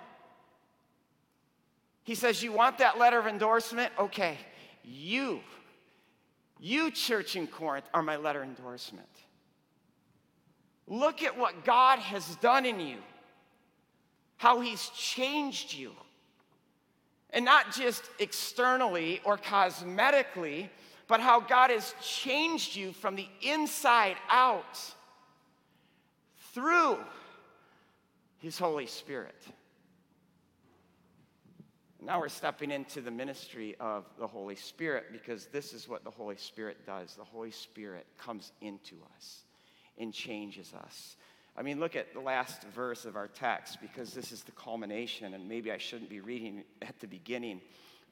he 2.04 2.16
says, 2.16 2.44
You 2.44 2.52
want 2.52 2.78
that 2.78 2.98
letter 2.98 3.18
of 3.18 3.28
endorsement? 3.28 3.92
Okay, 3.98 4.38
you, 4.84 5.40
you, 6.60 6.92
church 6.92 7.36
in 7.36 7.48
Corinth, 7.48 7.86
are 7.94 8.04
my 8.04 8.16
letter 8.16 8.44
endorsement. 8.44 9.08
Look 10.88 11.24
at 11.24 11.38
what 11.38 11.66
God 11.66 12.00
has 12.00 12.36
done 12.38 12.66
in 12.66 12.80
you, 12.80 12.98
how 14.38 14.62
he's 14.62 14.88
changed 14.90 15.74
you. 15.74 15.92
And 17.32 17.44
not 17.44 17.74
just 17.74 18.04
externally 18.20 19.20
or 19.26 19.38
cosmetically, 19.38 20.70
but 21.08 21.20
how 21.20 21.40
God 21.40 21.70
has 21.70 21.94
changed 22.02 22.76
you 22.76 22.92
from 22.92 23.16
the 23.16 23.28
inside 23.42 24.18
out 24.30 24.80
through 26.54 26.98
his 28.40 28.58
Holy 28.58 28.88
Spirit. 28.88 29.36
Now 32.02 32.20
we're 32.20 32.30
stepping 32.30 32.72
into 32.72 33.02
the 33.02 33.12
ministry 33.12 33.76
of 33.80 34.06
the 34.20 34.28
Holy 34.28 34.56
Spirit 34.56 35.06
because 35.12 35.48
this 35.48 35.74
is 35.74 35.90
what 35.90 36.04
the 36.04 36.12
Holy 36.12 36.38
Spirit 36.38 36.86
does. 36.86 37.16
The 37.16 37.24
Holy 37.24 37.52
Spirit 37.52 38.06
comes 38.18 38.52
into 38.62 38.96
us 39.16 39.44
and 39.98 40.14
changes 40.14 40.74
us. 40.74 41.18
I 41.58 41.64
mean, 41.64 41.80
look 41.80 41.96
at 41.96 42.14
the 42.14 42.20
last 42.20 42.62
verse 42.76 43.06
of 43.06 43.16
our 43.16 43.28
text 43.28 43.82
because 43.82 44.14
this 44.14 44.32
is 44.32 44.44
the 44.44 44.52
culmination, 44.52 45.34
and 45.34 45.50
maybe 45.50 45.72
I 45.72 45.80
shouldn't 45.80 46.10
be 46.10 46.20
reading 46.20 46.64
at 46.84 47.00
the 47.00 47.08
beginning, 47.08 47.62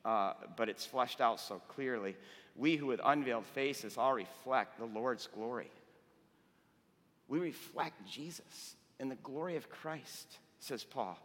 uh, 0.05 0.33
but 0.55 0.69
it's 0.69 0.85
fleshed 0.85 1.19
out 1.19 1.39
so 1.39 1.62
clearly. 1.67 2.15
We 2.55 2.77
who 2.77 2.85
with 2.85 3.01
unveiled 3.03 3.45
faces 3.47 3.97
all 3.97 4.13
reflect 4.13 4.77
the 4.77 4.85
Lord's 4.85 5.27
glory. 5.27 5.71
We 7.27 7.39
reflect 7.39 8.05
Jesus 8.07 8.75
in 9.00 9.09
the 9.09 9.15
glory 9.15 9.57
of 9.57 9.69
Christ, 9.69 10.38
says 10.59 10.83
Paul, 10.83 11.17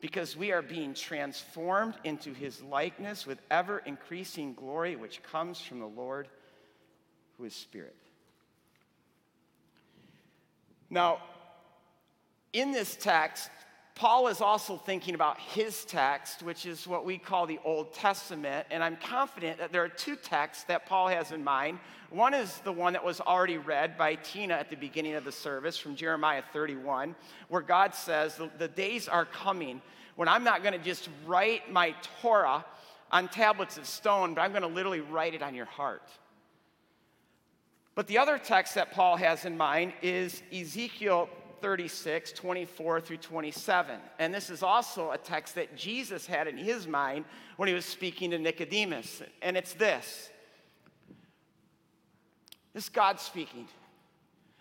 because 0.00 0.36
we 0.36 0.52
are 0.52 0.62
being 0.62 0.94
transformed 0.94 1.94
into 2.02 2.32
his 2.32 2.62
likeness 2.62 3.26
with 3.26 3.38
ever 3.50 3.78
increasing 3.78 4.54
glory, 4.54 4.96
which 4.96 5.22
comes 5.22 5.60
from 5.60 5.80
the 5.80 5.86
Lord 5.86 6.28
who 7.36 7.44
is 7.44 7.54
Spirit. 7.54 7.94
Now, 10.88 11.18
in 12.52 12.72
this 12.72 12.96
text, 12.96 13.50
Paul 13.96 14.28
is 14.28 14.42
also 14.42 14.76
thinking 14.76 15.14
about 15.14 15.40
his 15.40 15.86
text, 15.86 16.42
which 16.42 16.66
is 16.66 16.86
what 16.86 17.06
we 17.06 17.16
call 17.16 17.46
the 17.46 17.58
Old 17.64 17.94
Testament. 17.94 18.66
And 18.70 18.84
I'm 18.84 18.96
confident 18.96 19.56
that 19.56 19.72
there 19.72 19.82
are 19.82 19.88
two 19.88 20.16
texts 20.16 20.64
that 20.64 20.84
Paul 20.84 21.08
has 21.08 21.32
in 21.32 21.42
mind. 21.42 21.78
One 22.10 22.34
is 22.34 22.58
the 22.58 22.72
one 22.72 22.92
that 22.92 23.02
was 23.02 23.22
already 23.22 23.56
read 23.56 23.96
by 23.96 24.16
Tina 24.16 24.52
at 24.52 24.68
the 24.68 24.76
beginning 24.76 25.14
of 25.14 25.24
the 25.24 25.32
service 25.32 25.78
from 25.78 25.96
Jeremiah 25.96 26.42
31, 26.52 27.16
where 27.48 27.62
God 27.62 27.94
says, 27.94 28.38
The 28.58 28.68
days 28.68 29.08
are 29.08 29.24
coming 29.24 29.80
when 30.16 30.28
I'm 30.28 30.44
not 30.44 30.62
going 30.62 30.74
to 30.74 30.84
just 30.84 31.08
write 31.24 31.72
my 31.72 31.94
Torah 32.20 32.66
on 33.10 33.28
tablets 33.28 33.78
of 33.78 33.86
stone, 33.86 34.34
but 34.34 34.42
I'm 34.42 34.50
going 34.50 34.60
to 34.60 34.68
literally 34.68 35.00
write 35.00 35.32
it 35.32 35.40
on 35.40 35.54
your 35.54 35.64
heart. 35.64 36.02
But 37.94 38.08
the 38.08 38.18
other 38.18 38.36
text 38.36 38.74
that 38.74 38.92
Paul 38.92 39.16
has 39.16 39.46
in 39.46 39.56
mind 39.56 39.94
is 40.02 40.42
Ezekiel 40.52 41.30
36, 41.60 42.32
24 42.32 43.00
through 43.00 43.16
27. 43.18 43.98
And 44.18 44.34
this 44.34 44.50
is 44.50 44.62
also 44.62 45.10
a 45.12 45.18
text 45.18 45.54
that 45.54 45.76
Jesus 45.76 46.26
had 46.26 46.46
in 46.46 46.56
his 46.56 46.86
mind 46.86 47.24
when 47.56 47.68
he 47.68 47.74
was 47.74 47.84
speaking 47.84 48.30
to 48.30 48.38
Nicodemus. 48.38 49.22
And 49.42 49.56
it's 49.56 49.74
this 49.74 50.30
this 52.74 52.84
is 52.84 52.88
God 52.90 53.18
speaking. 53.18 53.68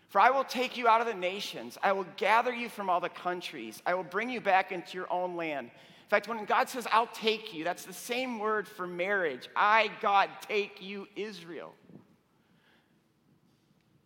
For 0.07 0.21
I 0.21 0.29
will 0.29 0.45
take 0.45 0.77
you 0.77 0.87
out 0.87 1.01
of 1.01 1.07
the 1.07 1.13
nations, 1.13 1.77
I 1.83 1.91
will 1.91 2.07
gather 2.15 2.53
you 2.53 2.69
from 2.69 2.89
all 2.89 3.01
the 3.01 3.09
countries, 3.09 3.81
I 3.85 3.93
will 3.95 4.03
bring 4.03 4.29
you 4.29 4.39
back 4.39 4.71
into 4.71 4.97
your 4.97 5.11
own 5.11 5.35
land. 5.35 5.67
In 5.67 6.09
fact, 6.09 6.29
when 6.29 6.45
God 6.45 6.69
says, 6.69 6.87
I'll 6.91 7.07
take 7.07 7.53
you, 7.53 7.63
that's 7.65 7.83
the 7.83 7.91
same 7.91 8.39
word 8.39 8.67
for 8.67 8.87
marriage. 8.87 9.49
I, 9.55 9.89
God, 10.01 10.29
take 10.47 10.81
you, 10.81 11.07
Israel. 11.17 11.73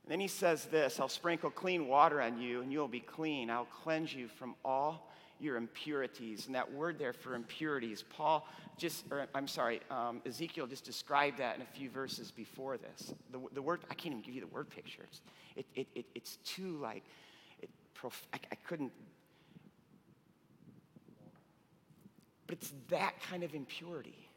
Then 0.09 0.19
he 0.19 0.27
says 0.27 0.65
this 0.65 0.99
I'll 0.99 1.07
sprinkle 1.07 1.51
clean 1.51 1.87
water 1.87 2.19
on 2.19 2.41
you, 2.41 2.61
and 2.61 2.73
you'll 2.73 2.87
be 2.89 2.99
clean. 2.99 3.49
I'll 3.49 3.65
cleanse 3.65 4.13
you 4.13 4.27
from 4.27 4.55
all 4.65 5.07
your 5.39 5.55
impurities. 5.55 6.47
And 6.47 6.55
that 6.55 6.69
word 6.73 6.97
there 6.99 7.13
for 7.13 7.35
impurities, 7.35 8.03
Paul 8.09 8.45
just, 8.75 9.05
or 9.11 9.27
I'm 9.35 9.47
sorry, 9.47 9.81
um, 9.91 10.21
Ezekiel 10.25 10.65
just 10.67 10.83
described 10.83 11.37
that 11.37 11.55
in 11.55 11.61
a 11.61 11.65
few 11.65 11.89
verses 11.89 12.31
before 12.31 12.77
this. 12.77 13.13
The, 13.31 13.39
the 13.53 13.61
word, 13.61 13.81
I 13.91 13.93
can't 13.93 14.13
even 14.13 14.21
give 14.21 14.33
you 14.33 14.41
the 14.41 14.47
word 14.47 14.69
pictures. 14.69 15.21
It, 15.55 15.65
it, 15.75 15.87
it, 15.93 16.05
it's 16.15 16.37
too 16.37 16.77
like, 16.81 17.03
it, 17.61 17.69
prof- 17.93 18.27
I, 18.33 18.39
I 18.51 18.55
couldn't. 18.67 18.91
But 22.47 22.57
it's 22.57 22.73
that 22.87 23.13
kind 23.29 23.43
of 23.43 23.53
impurity 23.53 24.27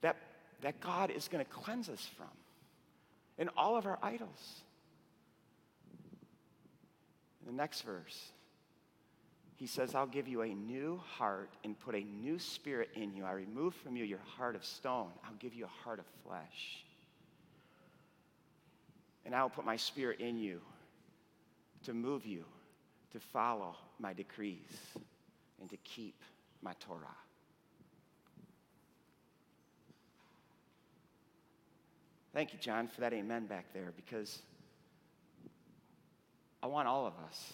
that, 0.00 0.16
that 0.62 0.80
God 0.80 1.10
is 1.10 1.28
going 1.28 1.44
to 1.44 1.50
cleanse 1.50 1.88
us 1.88 2.08
from 2.16 2.28
and 3.38 3.50
all 3.56 3.76
of 3.76 3.86
our 3.86 3.98
idols. 4.02 4.62
In 7.40 7.46
the 7.46 7.56
next 7.56 7.82
verse, 7.82 8.32
he 9.56 9.66
says, 9.66 9.94
I'll 9.94 10.06
give 10.06 10.26
you 10.26 10.42
a 10.42 10.48
new 10.48 11.00
heart 11.16 11.50
and 11.62 11.78
put 11.78 11.94
a 11.94 12.00
new 12.00 12.38
spirit 12.38 12.90
in 12.94 13.14
you. 13.14 13.24
I 13.24 13.32
remove 13.32 13.74
from 13.74 13.96
you 13.96 14.04
your 14.04 14.20
heart 14.36 14.56
of 14.56 14.64
stone. 14.64 15.10
I'll 15.24 15.38
give 15.38 15.54
you 15.54 15.64
a 15.64 15.84
heart 15.84 15.98
of 15.98 16.06
flesh. 16.26 16.84
And 19.24 19.34
I 19.34 19.42
will 19.42 19.50
put 19.50 19.64
my 19.64 19.76
spirit 19.76 20.20
in 20.20 20.38
you 20.38 20.60
to 21.84 21.94
move 21.94 22.26
you 22.26 22.44
to 23.12 23.20
follow 23.20 23.76
my 23.98 24.12
decrees 24.12 24.58
and 25.60 25.70
to 25.70 25.76
keep 25.78 26.20
my 26.62 26.72
Torah. 26.80 27.16
Thank 32.34 32.52
you, 32.52 32.58
John, 32.58 32.88
for 32.88 33.00
that 33.00 33.12
amen 33.12 33.46
back 33.46 33.66
there 33.72 33.92
because 33.94 34.42
I 36.60 36.66
want 36.66 36.88
all 36.88 37.06
of 37.06 37.12
us 37.28 37.52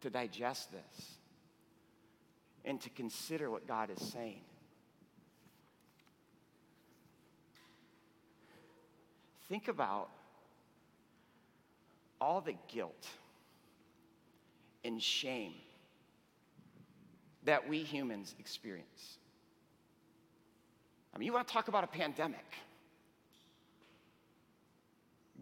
to 0.00 0.08
digest 0.08 0.72
this 0.72 1.14
and 2.64 2.80
to 2.80 2.88
consider 2.88 3.50
what 3.50 3.68
God 3.68 3.90
is 3.90 4.02
saying. 4.02 4.40
Think 9.50 9.68
about 9.68 10.08
all 12.22 12.40
the 12.40 12.54
guilt 12.68 13.06
and 14.82 15.02
shame 15.02 15.52
that 17.44 17.68
we 17.68 17.82
humans 17.82 18.34
experience. 18.38 19.18
I 21.14 21.18
mean, 21.18 21.26
you 21.26 21.34
want 21.34 21.46
to 21.46 21.52
talk 21.52 21.68
about 21.68 21.84
a 21.84 21.88
pandemic. 21.88 22.46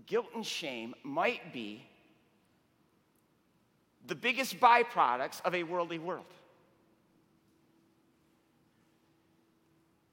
Guilt 0.09 0.27
and 0.35 0.45
shame 0.45 0.95
might 1.03 1.53
be 1.53 1.85
the 4.07 4.15
biggest 4.15 4.59
byproducts 4.59 5.41
of 5.45 5.55
a 5.55 5.63
worldly 5.63 5.99
world. 5.99 6.25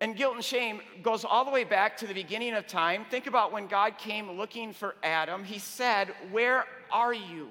And 0.02 0.16
guilt 0.18 0.36
and 0.36 0.44
shame 0.44 0.82
goes 1.02 1.24
all 1.24 1.46
the 1.46 1.52
way 1.52 1.64
back 1.64 1.98
to 1.98 2.08
the 2.08 2.14
beginning 2.14 2.54
of 2.54 2.68
time. 2.68 3.06
Think 3.10 3.28
about 3.28 3.54
when 3.54 3.68
God 3.68 3.98
came 3.98 4.30
looking 4.34 4.74
for 4.74 4.96
Adam. 5.02 5.46
He 5.46 5.58
said, 5.58 6.14
Where 6.32 6.66
are 6.92 7.14
you? 7.14 7.48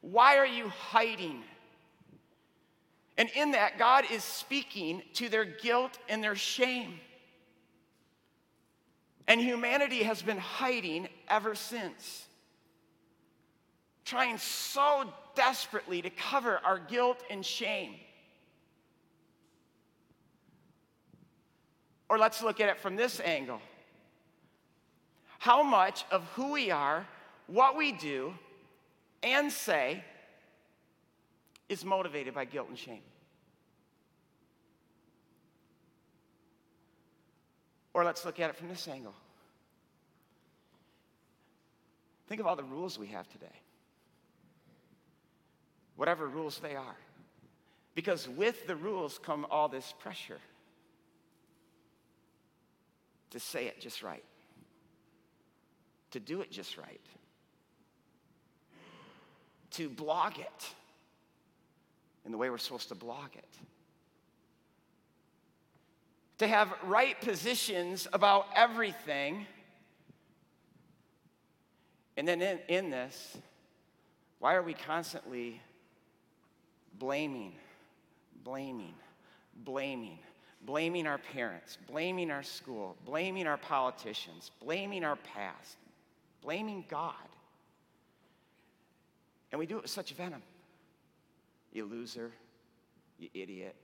Why 0.00 0.38
are 0.38 0.46
you 0.46 0.68
hiding? 0.68 1.42
And 3.16 3.28
in 3.36 3.52
that, 3.52 3.78
God 3.78 4.04
is 4.10 4.24
speaking 4.24 5.02
to 5.14 5.28
their 5.28 5.44
guilt 5.44 5.98
and 6.08 6.22
their 6.22 6.34
shame. 6.34 6.98
And 9.26 9.40
humanity 9.40 10.02
has 10.02 10.22
been 10.22 10.38
hiding 10.38 11.08
ever 11.28 11.54
since, 11.54 12.26
trying 14.04 14.38
so 14.38 15.04
desperately 15.34 16.02
to 16.02 16.10
cover 16.10 16.60
our 16.64 16.78
guilt 16.78 17.22
and 17.30 17.46
shame. 17.46 17.94
Or 22.08 22.18
let's 22.18 22.42
look 22.42 22.60
at 22.60 22.68
it 22.68 22.78
from 22.78 22.96
this 22.96 23.20
angle. 23.20 23.60
How 25.38 25.62
much 25.62 26.04
of 26.10 26.24
who 26.34 26.52
we 26.52 26.70
are, 26.70 27.06
what 27.46 27.76
we 27.76 27.92
do, 27.92 28.34
and 29.22 29.52
say 29.52 30.04
is 31.68 31.84
motivated 31.84 32.34
by 32.34 32.46
guilt 32.46 32.68
and 32.68 32.76
shame? 32.76 33.02
Or 37.92 38.04
let's 38.04 38.24
look 38.24 38.38
at 38.40 38.50
it 38.50 38.56
from 38.56 38.68
this 38.68 38.86
angle. 38.88 39.14
Think 42.28 42.40
of 42.40 42.46
all 42.46 42.56
the 42.56 42.62
rules 42.62 42.98
we 42.98 43.08
have 43.08 43.28
today. 43.28 43.46
Whatever 45.96 46.28
rules 46.28 46.58
they 46.60 46.76
are. 46.76 46.96
Because 47.94 48.28
with 48.28 48.66
the 48.66 48.76
rules 48.76 49.18
come 49.18 49.46
all 49.50 49.68
this 49.68 49.92
pressure 49.98 50.38
to 53.30 53.40
say 53.40 53.66
it 53.66 53.80
just 53.80 54.02
right, 54.02 54.24
to 56.12 56.20
do 56.20 56.40
it 56.40 56.50
just 56.50 56.76
right, 56.76 57.00
to 59.72 59.88
blog 59.88 60.38
it 60.38 60.74
in 62.24 62.32
the 62.32 62.38
way 62.38 62.50
we're 62.50 62.58
supposed 62.58 62.88
to 62.88 62.94
blog 62.94 63.34
it, 63.34 63.58
to 66.40 66.48
have 66.48 66.72
right 66.84 67.20
positions 67.20 68.08
about 68.14 68.46
everything. 68.56 69.46
And 72.16 72.26
then 72.26 72.40
in, 72.40 72.58
in 72.68 72.90
this, 72.90 73.36
why 74.38 74.54
are 74.54 74.62
we 74.62 74.72
constantly 74.72 75.60
blaming, 76.98 77.52
blaming, 78.42 78.94
blaming? 79.54 80.18
blaming 80.62 81.06
our 81.06 81.16
parents, 81.16 81.78
blaming 81.86 82.30
our 82.30 82.42
school, 82.42 82.94
blaming 83.06 83.46
our 83.46 83.56
politicians, 83.56 84.50
blaming 84.62 85.04
our 85.04 85.16
past, 85.16 85.78
blaming 86.42 86.84
God. 86.86 87.14
And 89.50 89.58
we 89.58 89.64
do 89.64 89.78
it 89.78 89.82
with 89.82 89.90
such 89.90 90.12
venom. 90.12 90.42
You 91.72 91.86
loser, 91.86 92.30
you 93.18 93.30
idiot. 93.32 93.74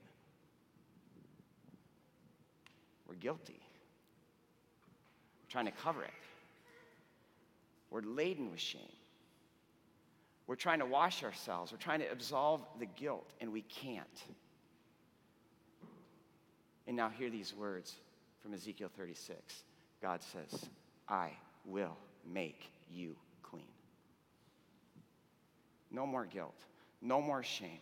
We're 3.07 3.15
guilty. 3.15 3.59
We're 5.41 5.51
trying 5.51 5.65
to 5.65 5.71
cover 5.71 6.03
it. 6.03 6.09
We're 7.89 8.01
laden 8.01 8.51
with 8.51 8.59
shame. 8.59 8.81
We're 10.45 10.55
trying 10.55 10.79
to 10.79 10.85
wash 10.85 11.23
ourselves. 11.23 11.71
We're 11.71 11.77
trying 11.77 11.99
to 11.99 12.11
absolve 12.11 12.61
the 12.79 12.85
guilt, 12.85 13.29
and 13.41 13.51
we 13.51 13.61
can't. 13.63 14.23
And 16.87 16.95
now 16.95 17.09
hear 17.09 17.29
these 17.29 17.53
words 17.53 17.95
from 18.41 18.53
Ezekiel 18.53 18.89
36. 18.95 19.63
God 20.01 20.21
says, 20.21 20.69
I 21.07 21.31
will 21.65 21.97
make 22.25 22.69
you 22.89 23.15
clean. 23.43 23.63
No 25.91 26.05
more 26.05 26.25
guilt, 26.25 26.55
no 27.01 27.21
more 27.21 27.43
shame, 27.43 27.79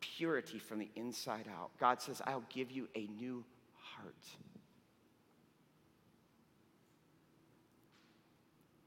purity 0.00 0.58
from 0.58 0.80
the 0.80 0.88
inside 0.96 1.46
out. 1.48 1.70
God 1.78 2.00
says, 2.00 2.20
I'll 2.26 2.44
give 2.48 2.70
you 2.72 2.88
a 2.96 3.08
new 3.18 3.44
heart. 4.02 4.14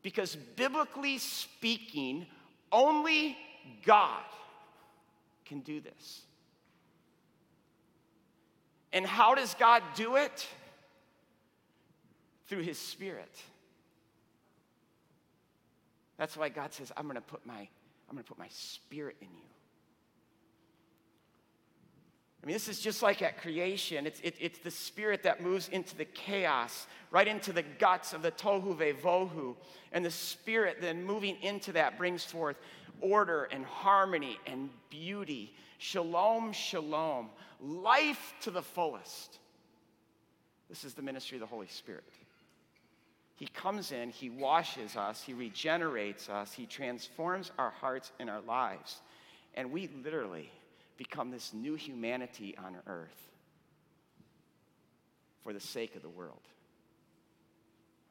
Because 0.04 0.36
biblically 0.56 1.18
speaking, 1.18 2.28
only 2.72 3.38
God 3.86 4.24
can 5.46 5.62
do 5.62 5.82
this. 5.82 6.22
And 8.94 9.06
how 9.06 9.36
does 9.36 9.56
God 9.56 9.82
do 9.96 10.16
it? 10.16 10.48
Through 12.48 12.62
his 12.62 12.78
spirit. 12.78 13.36
That's 16.18 16.38
why 16.38 16.50
God 16.50 16.74
says, 16.74 16.92
I'm 16.96 17.06
to 17.16 17.22
put 17.22 17.46
my 17.46 17.68
I'm 18.08 18.16
going 18.16 18.24
to 18.24 18.28
put 18.28 18.38
my 18.38 18.48
spirit 18.50 19.16
in 19.22 19.28
you. 19.28 19.44
I 22.46 22.48
mean, 22.48 22.54
this 22.54 22.70
is 22.70 22.80
just 22.80 23.02
like 23.02 23.24
at 23.24 23.42
creation. 23.42 24.06
It's, 24.06 24.20
it, 24.20 24.36
it's 24.40 24.60
the 24.60 24.70
spirit 24.70 25.24
that 25.24 25.42
moves 25.42 25.68
into 25.70 25.98
the 25.98 26.06
chaos, 26.06 26.86
right 27.10 27.28
into 27.28 27.52
the 27.52 27.64
guts 27.64 28.14
of 28.14 28.22
the 28.22 28.30
tohu 28.30 28.78
vevohu. 28.78 29.56
And 29.92 30.06
the 30.06 30.12
spirit 30.12 30.78
then 30.80 31.04
moving 31.04 31.42
into 31.42 31.72
that 31.72 31.98
brings 31.98 32.24
forth 32.24 32.58
order 33.02 33.46
and 33.46 33.66
harmony 33.66 34.38
and 34.46 34.70
beauty. 34.92 35.56
Shalom, 35.80 36.52
shalom. 36.52 37.30
Life 37.60 38.36
to 38.42 38.52
the 38.52 38.62
fullest. 38.62 39.40
This 40.70 40.84
is 40.84 40.94
the 40.94 41.02
ministry 41.02 41.38
of 41.38 41.42
the 41.42 41.48
Holy 41.48 41.68
Spirit. 41.68 42.04
He 43.38 43.48
comes 43.48 43.92
in, 43.92 44.12
He 44.12 44.30
washes 44.30 44.96
us, 44.96 45.24
He 45.24 45.34
regenerates 45.34 46.30
us, 46.30 46.54
He 46.54 46.68
transforms 46.68 47.52
our 47.58 47.72
hearts 47.72 48.12
and 48.20 48.30
our 48.30 48.42
lives. 48.42 49.02
And 49.56 49.72
we 49.72 49.90
literally 50.04 50.52
become 50.98 51.32
this 51.32 51.54
new 51.54 51.76
humanity 51.76 52.56
on 52.58 52.78
earth 52.88 53.30
for 55.44 55.54
the 55.54 55.60
sake 55.60 55.96
of 55.96 56.02
the 56.02 56.10
world. 56.10 56.42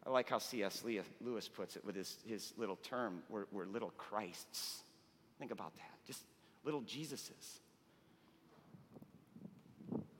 I 0.06 0.10
like 0.10 0.28
how 0.28 0.38
C.S. 0.38 0.84
Lewis 1.20 1.48
puts 1.48 1.76
it 1.76 1.84
with 1.84 1.96
his, 1.96 2.18
his 2.26 2.52
little 2.56 2.76
term, 2.76 3.22
we're, 3.28 3.46
we're 3.50 3.64
little 3.64 3.92
Christs. 3.96 4.82
Think 5.38 5.50
about 5.50 5.74
that. 5.76 6.06
Just 6.06 6.22
little 6.64 6.82
Jesuses 6.82 7.60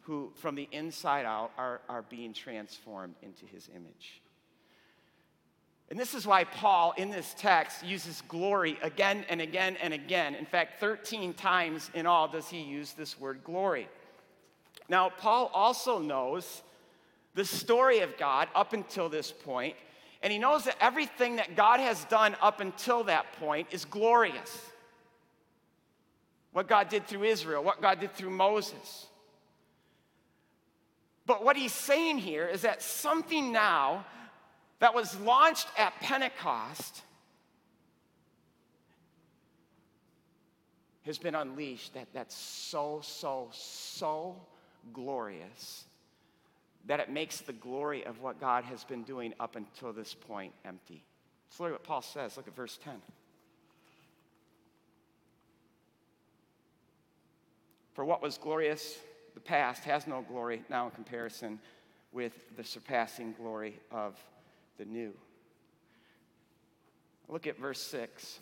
who, 0.05 0.31
from 0.37 0.55
the 0.55 0.68
inside 0.70 1.24
out, 1.24 1.50
are, 1.57 1.81
are 1.88 2.03
being 2.03 2.35
transformed 2.35 3.14
into 3.22 3.46
his 3.46 3.68
image. 3.74 4.20
And 5.94 6.00
this 6.00 6.12
is 6.12 6.26
why 6.26 6.42
Paul, 6.42 6.92
in 6.96 7.11
this 7.11 7.37
text, 7.38 7.85
uses 7.85 8.20
glory 8.26 8.76
again 8.83 9.24
and 9.28 9.40
again 9.40 9.76
and 9.80 9.94
again. 9.94 10.35
In 10.35 10.44
fact, 10.44 10.80
13 10.80 11.35
times 11.35 11.88
in 11.94 12.04
all 12.04 12.26
does 12.26 12.48
he 12.48 12.62
use 12.62 12.94
this 12.94 13.20
word 13.20 13.44
glory. 13.44 13.87
Now, 14.88 15.09
Paul 15.09 15.52
also 15.54 16.00
knows 16.00 16.64
the 17.35 17.44
story 17.44 18.00
of 18.00 18.16
God 18.16 18.48
up 18.57 18.72
until 18.72 19.09
this 19.09 19.30
point, 19.30 19.76
and 20.20 20.33
he 20.33 20.38
knows 20.40 20.64
that 20.64 20.74
everything 20.80 21.37
that 21.37 21.54
God 21.54 21.78
has 21.78 22.04
done 22.07 22.35
up 22.42 22.59
until 22.59 23.04
that 23.04 23.33
point 23.35 23.68
is 23.70 23.85
glorious. 23.85 24.72
What 26.50 26.66
God 26.66 26.88
did 26.88 27.07
through 27.07 27.22
Israel, 27.22 27.62
what 27.62 27.80
God 27.80 28.00
did 28.00 28.12
through 28.14 28.30
Moses. 28.30 29.07
But 31.24 31.44
what 31.44 31.57
he's 31.57 31.72
saying 31.72 32.18
here 32.18 32.48
is 32.48 32.62
that 32.62 32.83
something 32.83 33.52
now 33.52 34.07
that 34.85 34.94
was 34.94 35.18
launched 35.20 35.68
at 35.79 35.99
Pentecost 36.01 37.01
has 41.07 41.16
been 41.16 41.35
unleashed 41.35 41.94
that, 41.94 42.07
that's 42.12 42.35
so, 42.37 43.01
so, 43.03 43.49
so 43.51 44.37
glorious 44.92 45.85
that 46.85 47.01
it 47.01 47.09
makes 47.09 47.40
the 47.40 47.55
glory 47.55 48.05
of 48.05 48.20
what 48.20 48.38
God 48.38 48.62
has 48.64 48.85
been 48.85 49.05
doing 49.05 49.33
up 49.40 49.57
until 49.57 49.90
this 49.94 50.12
point 50.12 50.53
empty. 50.66 51.03
Let's 51.49 51.61
look 51.61 51.68
at 51.70 51.73
what 51.73 51.85
Paul 51.85 52.03
says. 52.03 52.37
Look 52.37 52.47
at 52.47 52.55
verse 52.55 52.79
10. 52.85 52.92
For 57.94 58.05
what 58.05 58.20
was 58.20 58.37
glorious 58.37 58.99
the 59.33 59.40
past 59.40 59.85
has 59.85 60.07
no 60.07 60.20
glory 60.29 60.62
now 60.68 60.85
in 60.85 60.90
comparison 60.90 61.59
with 62.12 62.35
the 62.59 62.64
surpassing 62.64 63.33
glory 63.38 63.81
of 63.90 64.18
the 64.79 64.85
new. 64.85 65.13
Look 67.29 67.47
at 67.47 67.59
verse 67.59 67.81
6, 67.81 68.41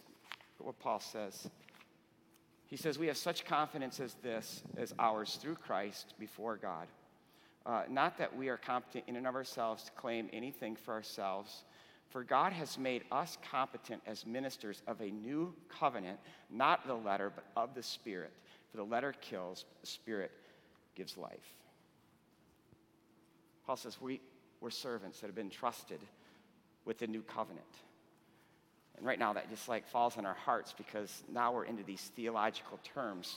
what 0.59 0.79
Paul 0.79 1.01
says. 1.01 1.49
He 2.67 2.77
says, 2.77 2.99
We 2.99 3.07
have 3.09 3.17
such 3.17 3.45
confidence 3.45 4.01
as 4.01 4.15
this, 4.23 4.63
as 4.77 4.95
ours 4.99 5.39
through 5.41 5.57
Christ 5.57 6.15
before 6.19 6.57
God. 6.57 6.89
Uh, 7.65 7.83
not 7.89 8.19
that 8.19 8.37
we 8.37 8.49
are 8.49 8.57
competent 8.57 9.05
in 9.07 9.17
and 9.17 9.27
of 9.27 9.35
ourselves 9.35 9.85
to 9.85 9.91
claim 9.93 10.29
anything 10.33 10.75
for 10.75 10.95
ourselves, 10.95 11.65
for 12.11 12.25
God 12.25 12.53
has 12.53 12.77
made 12.77 13.05
us 13.13 13.39
competent 13.51 14.03
as 14.07 14.27
ministers 14.27 14.83
of 14.87 15.01
a 15.01 15.11
new 15.11 15.55
covenant, 15.69 16.19
not 16.51 16.87
the 16.87 16.95
letter, 16.95 17.33
but 17.35 17.45
of 17.57 17.75
the 17.75 17.83
Spirit. 17.83 18.33
For 18.71 18.79
the 18.79 18.85
letter 18.85 19.15
kills, 19.21 19.65
the 19.81 19.87
Spirit 19.87 20.33
gives 20.95 21.17
life. 21.17 21.55
Paul 23.67 23.77
says 23.77 24.01
we, 24.01 24.21
we're 24.61 24.71
servants 24.71 25.21
that 25.21 25.27
have 25.27 25.37
been 25.37 25.51
trusted 25.51 26.01
with 26.85 26.99
the 26.99 27.07
new 27.07 27.23
covenant. 27.23 27.65
And 28.97 29.07
right 29.07 29.19
now, 29.19 29.33
that 29.33 29.51
just 29.51 29.69
like 29.69 29.89
falls 29.89 30.17
on 30.17 30.27
our 30.27 30.35
hearts 30.35 30.75
because 30.77 31.23
now 31.33 31.53
we're 31.53 31.65
into 31.65 31.83
these 31.83 32.11
theological 32.15 32.79
terms. 32.95 33.37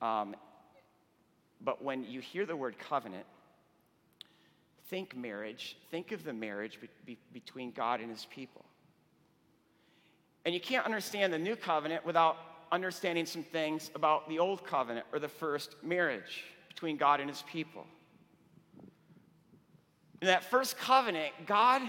Um, 0.00 0.34
but 1.60 1.82
when 1.82 2.04
you 2.04 2.20
hear 2.20 2.46
the 2.46 2.56
word 2.56 2.78
covenant, 2.78 3.26
think 4.88 5.16
marriage, 5.16 5.76
think 5.90 6.12
of 6.12 6.24
the 6.24 6.32
marriage 6.32 6.78
be- 6.80 6.88
be- 7.06 7.18
between 7.32 7.70
God 7.70 8.00
and 8.00 8.10
his 8.10 8.26
people. 8.26 8.64
And 10.44 10.54
you 10.54 10.60
can't 10.60 10.84
understand 10.84 11.32
the 11.32 11.38
new 11.38 11.56
covenant 11.56 12.04
without 12.04 12.36
understanding 12.70 13.24
some 13.24 13.42
things 13.44 13.90
about 13.94 14.28
the 14.28 14.38
old 14.38 14.66
covenant 14.66 15.06
or 15.12 15.18
the 15.18 15.28
first 15.28 15.76
marriage 15.82 16.44
between 16.68 16.96
God 16.96 17.20
and 17.20 17.30
his 17.30 17.42
people. 17.50 17.86
In 20.20 20.26
that 20.26 20.44
first 20.44 20.76
covenant, 20.78 21.32
God 21.46 21.82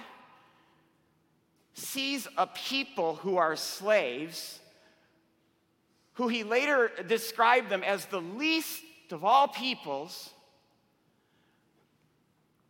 sees 1.76 2.26
a 2.38 2.48
people 2.48 3.16
who 3.16 3.36
are 3.38 3.56
slaves, 3.58 4.60
who 6.14 6.30
he 6.30 6.44
later 6.44 6.90
described 7.08 7.70
them 7.70 7.84
as 7.84 8.06
the 8.06 8.22
least 8.22 8.82
of 9.12 9.26
all 9.26 9.50
peoples. 9.50 10.30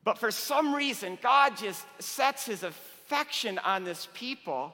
But 0.04 0.18
for 0.18 0.32
some 0.32 0.74
reason, 0.74 1.20
God 1.22 1.56
just 1.56 1.86
sets 2.00 2.46
his 2.46 2.64
affection 2.64 3.60
on 3.60 3.84
this 3.84 4.08
people, 4.16 4.74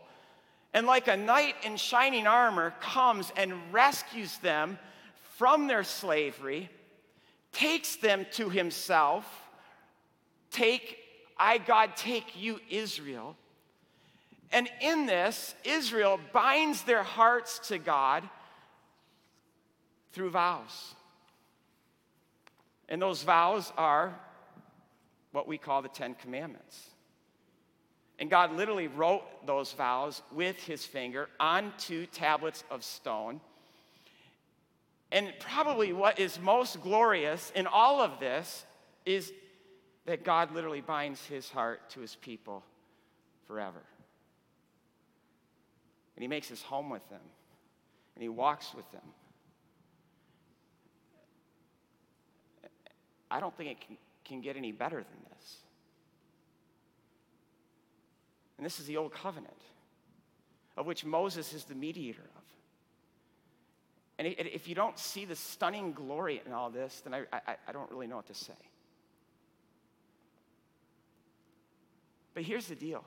and 0.74 0.88
like 0.88 1.10
a 1.10 1.18
knight 1.18 1.56
in 1.64 1.76
shining 1.76 2.26
armor, 2.26 2.74
comes 2.80 3.34
and 3.36 3.54
rescues 3.74 4.38
them 4.38 4.80
from 5.38 5.68
their 5.68 5.84
slavery, 5.84 6.70
takes 7.52 7.98
them 7.98 8.26
to 8.32 8.50
himself. 8.50 9.26
Take, 10.52 10.98
I, 11.38 11.58
God, 11.58 11.98
take 11.98 12.42
you, 12.42 12.62
Israel. 12.70 13.36
And 14.52 14.70
in 14.82 15.06
this, 15.06 15.56
Israel 15.64 16.20
binds 16.34 16.84
their 16.84 17.04
hearts 17.04 17.60
to 17.70 17.78
God 17.78 18.28
through 20.12 20.32
vows. 20.32 20.96
And 22.90 23.02
those 23.02 23.24
vows 23.24 23.72
are 23.78 24.20
what 25.32 25.48
we 25.48 25.58
call 25.58 25.82
the 25.82 25.88
Ten 25.88 26.16
Commandments. 26.16 26.90
And 28.20 28.30
God 28.30 28.56
literally 28.56 28.88
wrote 28.88 29.24
those 29.48 29.72
vows 29.72 30.22
with 30.32 30.58
his 30.58 30.86
finger 30.86 31.30
on 31.40 31.74
two 31.78 32.06
tablets 32.08 32.64
of 32.70 32.84
stone. 32.84 33.40
And 35.12 35.34
probably 35.40 35.94
what 35.94 36.20
is 36.20 36.40
most 36.40 36.82
glorious 36.84 37.52
in 37.56 37.68
all 37.68 38.02
of 38.02 38.20
this 38.20 38.66
is 39.06 39.32
that 40.06 40.24
God 40.24 40.54
literally 40.54 40.82
binds 40.82 41.26
his 41.26 41.50
heart 41.50 41.90
to 41.92 42.02
his 42.02 42.16
people 42.16 42.64
forever. 43.48 43.82
And 46.22 46.24
he 46.24 46.28
makes 46.28 46.48
his 46.48 46.62
home 46.62 46.92
with 46.92 47.10
them, 47.10 47.20
and 48.14 48.22
he 48.22 48.30
walks 48.30 48.76
with 48.76 48.86
them. 48.92 49.02
I 53.32 53.40
don't 53.40 53.58
think 53.58 53.72
it 53.72 53.82
can, 53.82 53.98
can 54.24 54.42
get 54.42 54.56
any 54.56 54.72
better 54.72 54.98
than 54.98 55.26
this. 55.32 55.56
And 58.58 58.64
this 58.64 58.80
is 58.80 58.86
the 58.86 58.98
Old 58.98 59.12
Covenant, 59.12 59.64
of 60.78 60.86
which 60.86 61.04
Moses 61.04 61.54
is 61.54 61.64
the 61.64 61.74
mediator 61.74 62.22
of. 62.22 62.44
And 64.20 64.28
if 64.28 64.68
you 64.68 64.76
don't 64.76 65.00
see 65.00 65.26
the 65.26 65.36
stunning 65.36 65.92
glory 65.92 66.44
in 66.46 66.54
all 66.54 66.70
this, 66.70 67.02
then 67.04 67.16
I, 67.16 67.24
I, 67.34 67.56
I 67.68 67.72
don't 67.72 67.90
really 67.90 68.06
know 68.06 68.18
what 68.18 68.28
to 68.28 68.36
say. 68.36 68.54
But 72.36 72.44
here's 72.44 72.68
the 72.68 72.76
deal 72.76 73.04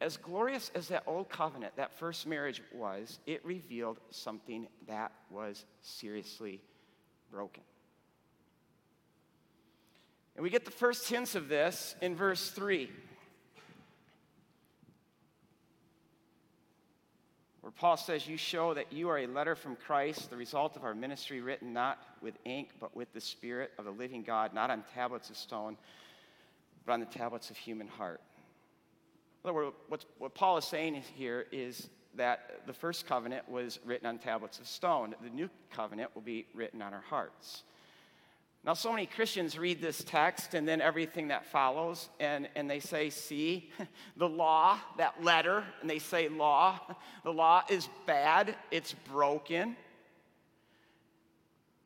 as 0.00 0.16
glorious 0.16 0.70
as 0.74 0.88
that 0.88 1.02
old 1.06 1.28
covenant, 1.28 1.76
that 1.76 1.92
first 1.98 2.26
marriage 2.26 2.62
was, 2.72 3.18
it 3.26 3.44
revealed 3.44 3.98
something 4.10 4.66
that 4.88 5.12
was 5.30 5.64
seriously 5.82 6.60
broken. 7.30 7.62
And 10.36 10.42
we 10.42 10.48
get 10.48 10.64
the 10.64 10.70
first 10.70 11.08
hints 11.08 11.34
of 11.34 11.48
this 11.48 11.94
in 12.00 12.16
verse 12.16 12.50
3. 12.50 12.88
Where 17.60 17.70
Paul 17.70 17.98
says, 17.98 18.26
You 18.26 18.38
show 18.38 18.72
that 18.72 18.90
you 18.90 19.10
are 19.10 19.18
a 19.18 19.26
letter 19.26 19.54
from 19.54 19.76
Christ, 19.76 20.30
the 20.30 20.36
result 20.36 20.76
of 20.76 20.84
our 20.84 20.94
ministry, 20.94 21.42
written 21.42 21.74
not 21.74 21.98
with 22.22 22.34
ink, 22.46 22.70
but 22.80 22.96
with 22.96 23.12
the 23.12 23.20
Spirit 23.20 23.72
of 23.78 23.84
the 23.84 23.90
living 23.90 24.22
God, 24.22 24.54
not 24.54 24.70
on 24.70 24.82
tablets 24.94 25.28
of 25.28 25.36
stone, 25.36 25.76
but 26.86 26.92
on 26.94 27.00
the 27.00 27.06
tablets 27.06 27.50
of 27.50 27.58
human 27.58 27.86
heart. 27.86 28.22
What, 29.42 30.04
what 30.18 30.34
Paul 30.34 30.58
is 30.58 30.64
saying 30.64 31.02
here 31.16 31.46
is 31.50 31.88
that 32.16 32.62
the 32.66 32.72
first 32.72 33.06
covenant 33.06 33.48
was 33.48 33.78
written 33.84 34.06
on 34.06 34.18
tablets 34.18 34.58
of 34.58 34.66
stone. 34.66 35.14
The 35.22 35.30
new 35.30 35.48
covenant 35.72 36.10
will 36.14 36.22
be 36.22 36.46
written 36.54 36.82
on 36.82 36.92
our 36.92 37.02
hearts. 37.08 37.62
Now, 38.62 38.74
so 38.74 38.90
many 38.90 39.06
Christians 39.06 39.58
read 39.58 39.80
this 39.80 40.04
text 40.04 40.52
and 40.52 40.68
then 40.68 40.82
everything 40.82 41.28
that 41.28 41.46
follows, 41.46 42.10
and, 42.18 42.46
and 42.54 42.68
they 42.68 42.80
say, 42.80 43.08
See, 43.08 43.70
the 44.18 44.28
law, 44.28 44.78
that 44.98 45.24
letter, 45.24 45.64
and 45.80 45.88
they 45.88 45.98
say, 45.98 46.28
Law, 46.28 46.78
the 47.24 47.32
law 47.32 47.62
is 47.70 47.88
bad, 48.06 48.54
it's 48.70 48.94
broken. 49.10 49.76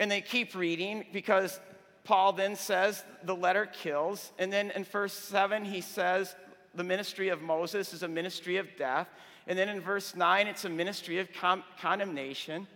And 0.00 0.10
they 0.10 0.20
keep 0.20 0.56
reading 0.56 1.04
because 1.12 1.60
Paul 2.02 2.32
then 2.32 2.56
says 2.56 3.02
the 3.22 3.36
letter 3.36 3.66
kills. 3.66 4.32
And 4.38 4.52
then 4.52 4.72
in 4.72 4.82
verse 4.84 5.12
7, 5.12 5.64
he 5.64 5.80
says 5.80 6.34
the 6.74 6.84
ministry 6.84 7.28
of 7.28 7.42
Moses 7.42 7.92
is 7.92 8.02
a 8.02 8.08
ministry 8.08 8.56
of 8.56 8.66
death. 8.76 9.08
And 9.46 9.58
then 9.58 9.68
in 9.68 9.80
verse 9.80 10.16
9, 10.16 10.46
it's 10.46 10.64
a 10.64 10.68
ministry 10.68 11.18
of 11.18 11.28
com- 11.32 11.64
condemnation. 11.80 12.66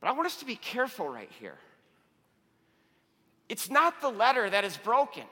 But 0.00 0.08
I 0.08 0.12
want 0.12 0.26
us 0.26 0.36
to 0.36 0.44
be 0.44 0.56
careful 0.56 1.08
right 1.08 1.30
here. 1.38 1.58
It's 3.48 3.70
not 3.70 4.00
the 4.00 4.10
letter 4.10 4.48
that 4.48 4.64
is 4.64 4.76
broken, 4.76 5.24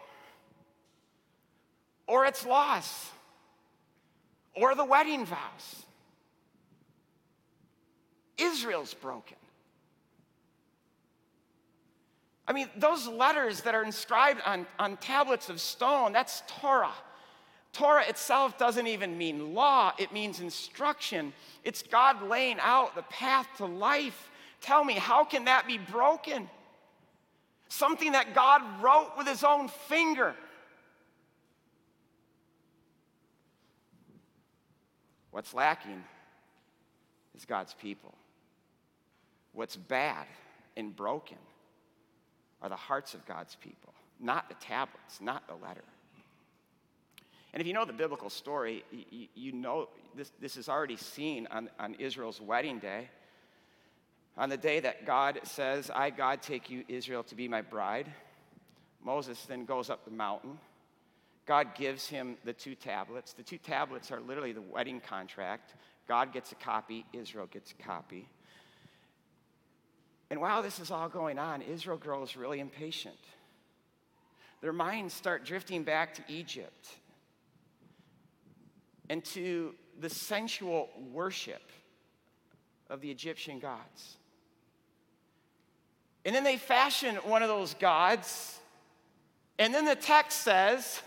or 2.07 2.25
its 2.25 2.47
loss, 2.47 3.11
or 4.55 4.75
the 4.75 4.85
wedding 4.85 5.27
vows. 5.27 5.85
Israel's 8.39 8.95
broken. 8.95 9.37
I 12.49 12.53
mean, 12.53 12.69
those 12.77 13.09
letters 13.09 13.63
that 13.63 13.75
are 13.75 13.83
inscribed 13.83 14.41
on, 14.47 14.67
on 14.79 14.97
tablets 14.99 15.49
of 15.49 15.61
stone, 15.61 16.13
that's 16.13 16.43
Torah. 16.47 16.95
Torah 17.73 18.05
itself 18.09 18.57
doesn't 18.57 18.87
even 18.87 19.19
mean 19.19 19.53
law, 19.53 19.93
it 19.99 20.13
means 20.13 20.41
instruction. 20.41 21.33
It's 21.65 21.83
God 21.83 22.23
laying 22.23 22.59
out 22.61 22.95
the 22.95 23.03
path 23.03 23.49
to 23.59 23.67
life. 23.67 24.31
Tell 24.61 24.85
me, 24.85 24.95
how 24.95 25.25
can 25.25 25.45
that 25.45 25.67
be 25.67 25.79
broken? 25.79 26.49
Something 27.69 28.13
that 28.13 28.35
God 28.35 28.63
wrote 28.81 29.13
with 29.19 29.27
his 29.27 29.43
own 29.43 29.69
finger. 29.89 30.35
What's 35.33 35.53
lacking 35.53 36.03
is 37.35 37.45
God's 37.45 37.75
people. 37.75 38.15
What's 39.53 39.77
bad 39.77 40.27
and 40.77 40.95
broken 40.95 41.37
are 42.63 42.69
the 42.69 42.77
hearts 42.77 43.15
of 43.15 43.25
God's 43.27 43.55
people, 43.57 43.93
not 44.21 44.49
the 44.49 44.55
tablets, 44.57 45.21
not 45.21 45.47
the 45.47 45.55
letter. 45.55 45.85
And 47.53 47.61
if 47.61 47.67
you 47.67 47.73
know 47.73 47.85
the 47.85 47.93
biblical 47.93 48.29
story, 48.29 48.85
you, 49.11 49.29
you 49.35 49.53
know 49.53 49.89
this, 50.15 50.31
this 50.41 50.57
is 50.57 50.69
already 50.69 50.97
seen 50.97 51.47
on, 51.51 51.71
on 51.79 51.95
Israel's 51.95 52.41
wedding 52.41 52.79
day. 52.79 53.09
On 54.37 54.51
the 54.51 54.59
day 54.59 54.81
that 54.81 55.07
God 55.07 55.41
says, 55.45 55.91
I, 55.91 56.11
God, 56.11 56.43
take 56.43 56.69
you, 56.69 56.85
Israel, 56.89 57.23
to 57.25 57.35
be 57.35 57.49
my 57.49 57.63
bride, 57.63 58.13
Moses 59.03 59.43
then 59.47 59.65
goes 59.65 59.89
up 59.89 60.05
the 60.05 60.11
mountain. 60.11 60.59
God 61.47 61.75
gives 61.75 62.07
him 62.07 62.37
the 62.45 62.53
two 62.53 62.75
tablets. 62.75 63.33
The 63.33 63.43
two 63.43 63.57
tablets 63.57 64.11
are 64.11 64.21
literally 64.21 64.53
the 64.53 64.61
wedding 64.61 65.01
contract. 65.01 65.75
God 66.09 66.33
gets 66.33 66.53
a 66.53 66.57
copy, 66.57 67.07
Israel 67.13 67.47
gets 67.47 67.73
a 67.73 67.83
copy. 67.83 68.29
And 70.31 70.41
while 70.41 70.63
this 70.63 70.81
is 70.81 70.91
all 70.91 71.09
going 71.09 71.39
on, 71.39 71.63
Israel 71.63 71.97
grows 71.97 72.37
really 72.37 72.61
impatient. 72.61 73.19
Their 74.61 74.73
minds 74.73 75.15
start 75.15 75.45
drifting 75.45 75.85
back 75.85 76.15
to 76.15 76.23
Egypt 76.29 76.89
and 79.09 79.25
to 79.27 79.75
the 80.01 80.11
sensual 80.11 80.89
worship 81.13 81.63
of 82.91 83.01
the 83.01 83.11
Egyptian 83.11 83.59
gods. 83.59 84.17
And 86.25 86.35
then 86.35 86.43
they 86.43 86.57
fashion 86.57 87.17
one 87.17 87.43
of 87.43 87.49
those 87.49 87.75
gods. 87.75 88.59
And 89.59 89.73
then 89.73 89.85
the 89.85 89.95
text 89.95 90.43
says 90.43 91.01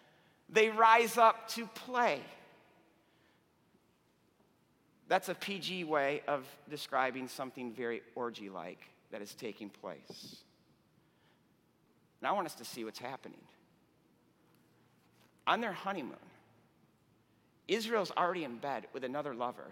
they 0.50 0.68
rise 0.68 1.16
up 1.16 1.48
to 1.50 1.66
play. 1.66 2.20
That's 5.08 5.28
a 5.28 5.34
PG 5.34 5.84
way 5.84 6.22
of 6.26 6.44
describing 6.68 7.28
something 7.28 7.72
very 7.72 8.02
orgy 8.14 8.48
like 8.48 8.80
that 9.12 9.22
is 9.22 9.34
taking 9.34 9.68
place. 9.68 10.36
And 12.20 12.28
I 12.28 12.32
want 12.32 12.46
us 12.46 12.54
to 12.56 12.64
see 12.64 12.84
what's 12.84 12.98
happening. 12.98 13.40
On 15.46 15.60
their 15.60 15.72
honeymoon, 15.72 16.16
Israel's 17.68 18.10
already 18.16 18.44
in 18.44 18.56
bed 18.56 18.86
with 18.92 19.04
another 19.04 19.34
lover. 19.34 19.70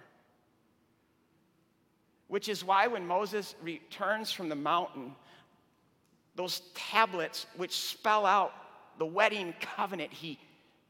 Which 2.29 2.49
is 2.49 2.65
why 2.65 2.87
when 2.87 3.07
Moses 3.07 3.55
returns 3.63 4.31
from 4.31 4.49
the 4.49 4.57
mountain, 4.57 5.15
those 6.37 6.63
tablets 6.75 7.47
which 7.57 7.73
spell 7.73 8.25
out 8.25 8.53
the 8.99 9.07
wedding 9.07 9.55
covenant, 9.61 10.13
he 10.13 10.39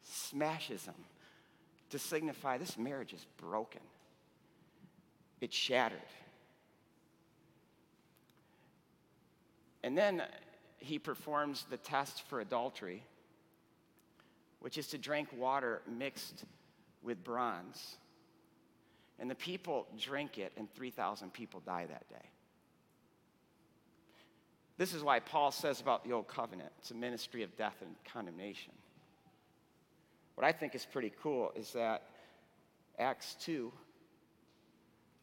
smashes 0.03 0.83
them 0.85 0.95
to 1.91 1.99
signify 1.99 2.59
this 2.59 2.77
marriage 2.77 3.13
is 3.13 3.25
broken. 3.39 3.81
It's 5.45 5.55
shattered. 5.55 5.99
And 9.83 9.97
then 9.97 10.23
he 10.79 10.99
performs 10.99 11.67
the 11.69 11.77
test 11.77 12.23
for 12.29 12.41
adultery, 12.41 13.03
which 14.61 14.79
is 14.79 14.87
to 14.87 14.97
drink 14.97 15.29
water 15.37 15.83
mixed 15.87 16.47
with 17.03 17.23
bronze. 17.23 17.99
And 19.19 19.31
the 19.31 19.35
people 19.35 19.87
drink 20.01 20.39
it, 20.39 20.53
and 20.57 20.73
3,000 20.73 21.31
people 21.31 21.61
die 21.61 21.85
that 21.91 22.09
day. 22.09 22.31
This 24.79 24.95
is 24.95 25.03
why 25.03 25.21
Paul 25.21 25.51
says 25.51 25.79
about 25.83 26.05
the 26.05 26.13
old 26.13 26.27
covenant 26.27 26.73
it's 26.79 26.91
a 26.91 26.95
ministry 26.95 27.43
of 27.43 27.55
death 27.55 27.77
and 27.83 27.95
condemnation. 28.11 28.73
What 30.37 30.47
I 30.47 30.53
think 30.53 30.75
is 30.75 30.87
pretty 30.87 31.13
cool 31.23 31.53
is 31.55 31.75
that 31.75 32.05
Acts 32.99 33.37
2, 33.43 33.71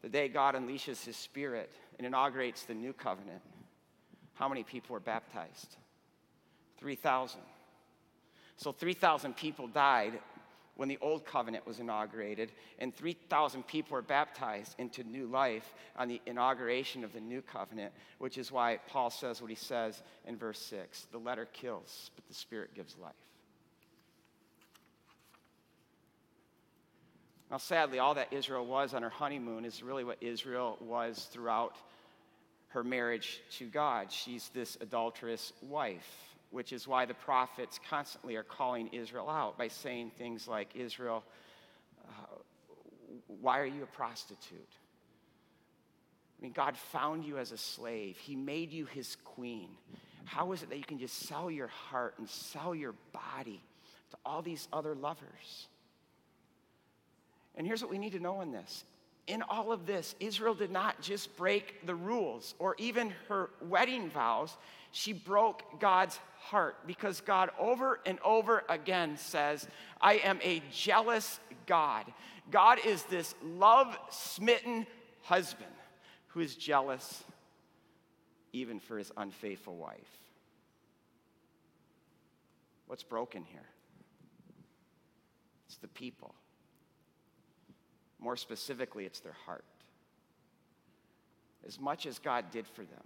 the 0.02 0.08
day 0.08 0.28
God 0.28 0.54
unleashes 0.54 1.04
his 1.04 1.16
spirit 1.16 1.70
and 1.98 2.06
inaugurates 2.06 2.64
the 2.64 2.74
new 2.74 2.92
covenant, 2.92 3.40
how 4.34 4.48
many 4.48 4.64
people 4.64 4.94
were 4.94 5.00
baptized? 5.00 5.76
3,000. 6.78 7.40
So 8.56 8.72
3,000 8.72 9.36
people 9.36 9.68
died 9.68 10.18
when 10.76 10.88
the 10.88 10.98
old 11.00 11.24
covenant 11.24 11.66
was 11.66 11.80
inaugurated, 11.80 12.50
and 12.78 12.94
3,000 12.94 13.66
people 13.66 13.94
were 13.94 14.02
baptized 14.02 14.74
into 14.78 15.04
new 15.04 15.26
life 15.26 15.74
on 15.96 16.08
the 16.08 16.20
inauguration 16.26 17.04
of 17.04 17.12
the 17.12 17.20
new 17.20 17.42
covenant, 17.42 17.92
which 18.18 18.38
is 18.38 18.50
why 18.50 18.78
Paul 18.88 19.10
says 19.10 19.40
what 19.40 19.50
he 19.50 19.56
says 19.56 20.02
in 20.26 20.36
verse 20.36 20.58
6 20.58 21.06
the 21.12 21.18
letter 21.18 21.46
kills, 21.52 22.10
but 22.16 22.26
the 22.26 22.34
spirit 22.34 22.74
gives 22.74 22.96
life. 22.96 23.12
Now, 27.52 27.58
sadly, 27.58 27.98
all 28.00 28.14
that 28.14 28.32
Israel 28.32 28.66
was 28.66 28.94
on 28.94 29.02
her 29.02 29.10
honeymoon 29.10 29.64
is 29.64 29.82
really 29.82 30.02
what 30.02 30.16
Israel 30.20 30.78
was 30.80 31.28
throughout 31.30 31.76
her 32.68 32.82
marriage 32.82 33.42
to 33.58 33.66
God. 33.66 34.10
She's 34.10 34.50
this 34.54 34.76
adulterous 34.80 35.52
wife 35.60 36.32
which 36.52 36.72
is 36.72 36.86
why 36.86 37.06
the 37.06 37.14
prophets 37.14 37.80
constantly 37.88 38.36
are 38.36 38.42
calling 38.42 38.88
Israel 38.92 39.28
out 39.28 39.56
by 39.56 39.68
saying 39.68 40.12
things 40.18 40.46
like, 40.46 40.68
Israel, 40.74 41.24
uh, 42.06 42.36
why 43.40 43.58
are 43.58 43.66
you 43.66 43.82
a 43.82 43.86
prostitute? 43.86 44.68
I 46.38 46.42
mean, 46.42 46.52
God 46.52 46.76
found 46.76 47.24
you 47.24 47.38
as 47.38 47.52
a 47.52 47.56
slave, 47.56 48.18
He 48.18 48.36
made 48.36 48.70
you 48.70 48.84
His 48.84 49.16
queen. 49.24 49.70
How 50.26 50.52
is 50.52 50.62
it 50.62 50.68
that 50.68 50.76
you 50.76 50.84
can 50.84 50.98
just 50.98 51.26
sell 51.26 51.50
your 51.50 51.68
heart 51.68 52.14
and 52.18 52.28
sell 52.28 52.74
your 52.74 52.94
body 53.12 53.62
to 54.10 54.16
all 54.24 54.42
these 54.42 54.68
other 54.72 54.94
lovers? 54.94 55.68
And 57.56 57.66
here's 57.66 57.82
what 57.82 57.90
we 57.90 57.98
need 57.98 58.12
to 58.12 58.20
know 58.20 58.40
in 58.40 58.52
this 58.52 58.84
in 59.26 59.42
all 59.42 59.70
of 59.70 59.86
this, 59.86 60.14
Israel 60.18 60.54
did 60.54 60.70
not 60.70 61.00
just 61.00 61.36
break 61.36 61.86
the 61.86 61.94
rules 61.94 62.54
or 62.58 62.74
even 62.78 63.14
her 63.28 63.50
wedding 63.60 64.10
vows, 64.10 64.56
she 64.90 65.12
broke 65.12 65.80
God's 65.80 66.18
heart 66.38 66.76
because 66.86 67.20
God 67.20 67.50
over 67.58 68.00
and 68.04 68.18
over 68.24 68.64
again 68.68 69.16
says, 69.16 69.66
I 70.00 70.14
am 70.14 70.40
a 70.42 70.60
jealous 70.72 71.38
God. 71.66 72.04
God 72.50 72.78
is 72.84 73.04
this 73.04 73.34
love 73.42 73.96
smitten 74.10 74.86
husband 75.22 75.70
who 76.28 76.40
is 76.40 76.56
jealous 76.56 77.22
even 78.52 78.80
for 78.80 78.98
his 78.98 79.12
unfaithful 79.16 79.76
wife. 79.76 80.18
What's 82.86 83.04
broken 83.04 83.44
here? 83.44 83.68
It's 85.66 85.76
the 85.76 85.88
people. 85.88 86.34
More 88.22 88.36
specifically, 88.36 89.04
it's 89.04 89.18
their 89.18 89.34
heart. 89.46 89.64
As 91.66 91.80
much 91.80 92.06
as 92.06 92.20
God 92.20 92.52
did 92.52 92.68
for 92.68 92.82
them, 92.82 93.02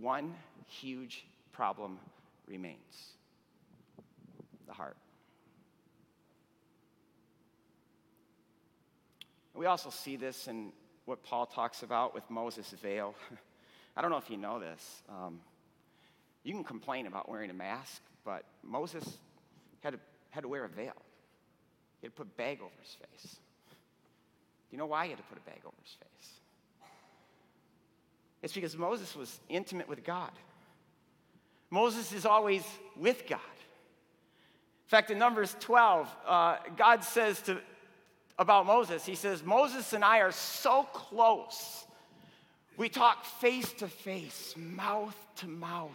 one 0.00 0.34
huge 0.66 1.24
problem 1.52 1.98
remains 2.48 3.14
the 4.66 4.72
heart. 4.72 4.96
We 9.54 9.66
also 9.66 9.90
see 9.90 10.16
this 10.16 10.48
in 10.48 10.72
what 11.04 11.22
Paul 11.22 11.46
talks 11.46 11.84
about 11.84 12.12
with 12.12 12.28
Moses' 12.28 12.74
veil. 12.82 13.14
I 13.96 14.02
don't 14.02 14.10
know 14.10 14.16
if 14.16 14.30
you 14.30 14.36
know 14.36 14.58
this. 14.58 15.02
Um, 15.08 15.40
you 16.42 16.54
can 16.54 16.64
complain 16.64 17.06
about 17.06 17.28
wearing 17.28 17.50
a 17.50 17.54
mask, 17.54 18.02
but 18.24 18.44
Moses 18.64 19.18
had 19.80 19.92
to, 19.92 20.00
had 20.30 20.40
to 20.40 20.48
wear 20.48 20.64
a 20.64 20.68
veil. 20.68 20.96
He 22.00 22.06
had 22.06 22.16
to 22.16 22.16
put 22.16 22.26
a 22.26 22.36
bag 22.36 22.60
over 22.60 22.72
his 22.82 22.96
face. 22.96 23.38
You 24.70 24.78
know 24.78 24.86
why 24.86 25.04
he 25.04 25.10
had 25.10 25.18
to 25.18 25.24
put 25.24 25.38
a 25.38 25.42
bag 25.42 25.60
over 25.64 25.76
his 25.82 25.92
face? 25.92 26.32
It's 28.42 28.52
because 28.52 28.76
Moses 28.76 29.14
was 29.14 29.40
intimate 29.48 29.88
with 29.88 30.04
God. 30.04 30.30
Moses 31.70 32.12
is 32.12 32.24
always 32.26 32.64
with 32.96 33.26
God. 33.28 33.38
In 33.38 34.88
fact, 34.88 35.10
in 35.10 35.18
Numbers 35.18 35.56
12, 35.60 36.16
uh, 36.26 36.56
God 36.76 37.04
says 37.04 37.40
to, 37.42 37.58
about 38.38 38.66
Moses, 38.66 39.04
He 39.04 39.14
says, 39.14 39.44
Moses 39.44 39.92
and 39.92 40.04
I 40.04 40.18
are 40.20 40.32
so 40.32 40.84
close. 40.92 41.84
We 42.76 42.88
talk 42.88 43.24
face 43.24 43.72
to 43.74 43.88
face, 43.88 44.54
mouth 44.56 45.16
to 45.36 45.46
mouth. 45.46 45.90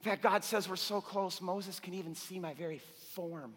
In 0.00 0.10
fact, 0.10 0.22
God 0.22 0.44
says 0.44 0.68
we're 0.68 0.76
so 0.76 1.00
close, 1.00 1.40
Moses 1.40 1.80
can 1.80 1.94
even 1.94 2.14
see 2.14 2.38
my 2.38 2.52
very 2.54 2.80
form. 3.14 3.54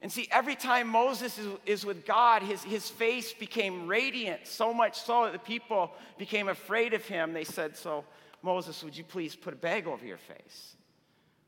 And 0.00 0.12
see, 0.12 0.28
every 0.30 0.54
time 0.54 0.88
Moses 0.88 1.38
is, 1.38 1.48
is, 1.66 1.84
with 1.84 2.06
God, 2.06 2.42
his, 2.42 2.62
his 2.62 2.88
face 2.88 3.32
became 3.32 3.88
radiant, 3.88 4.46
so 4.46 4.72
much 4.72 5.00
so 5.00 5.24
that 5.24 5.32
the 5.32 5.38
people 5.40 5.92
became 6.18 6.48
afraid 6.48 6.94
of 6.94 7.04
him. 7.04 7.32
They 7.32 7.44
said, 7.44 7.76
So, 7.76 8.04
Moses, 8.42 8.82
would 8.84 8.96
you 8.96 9.02
please 9.02 9.34
put 9.34 9.54
a 9.54 9.56
bag 9.56 9.88
over 9.88 10.06
your 10.06 10.18
face? 10.18 10.76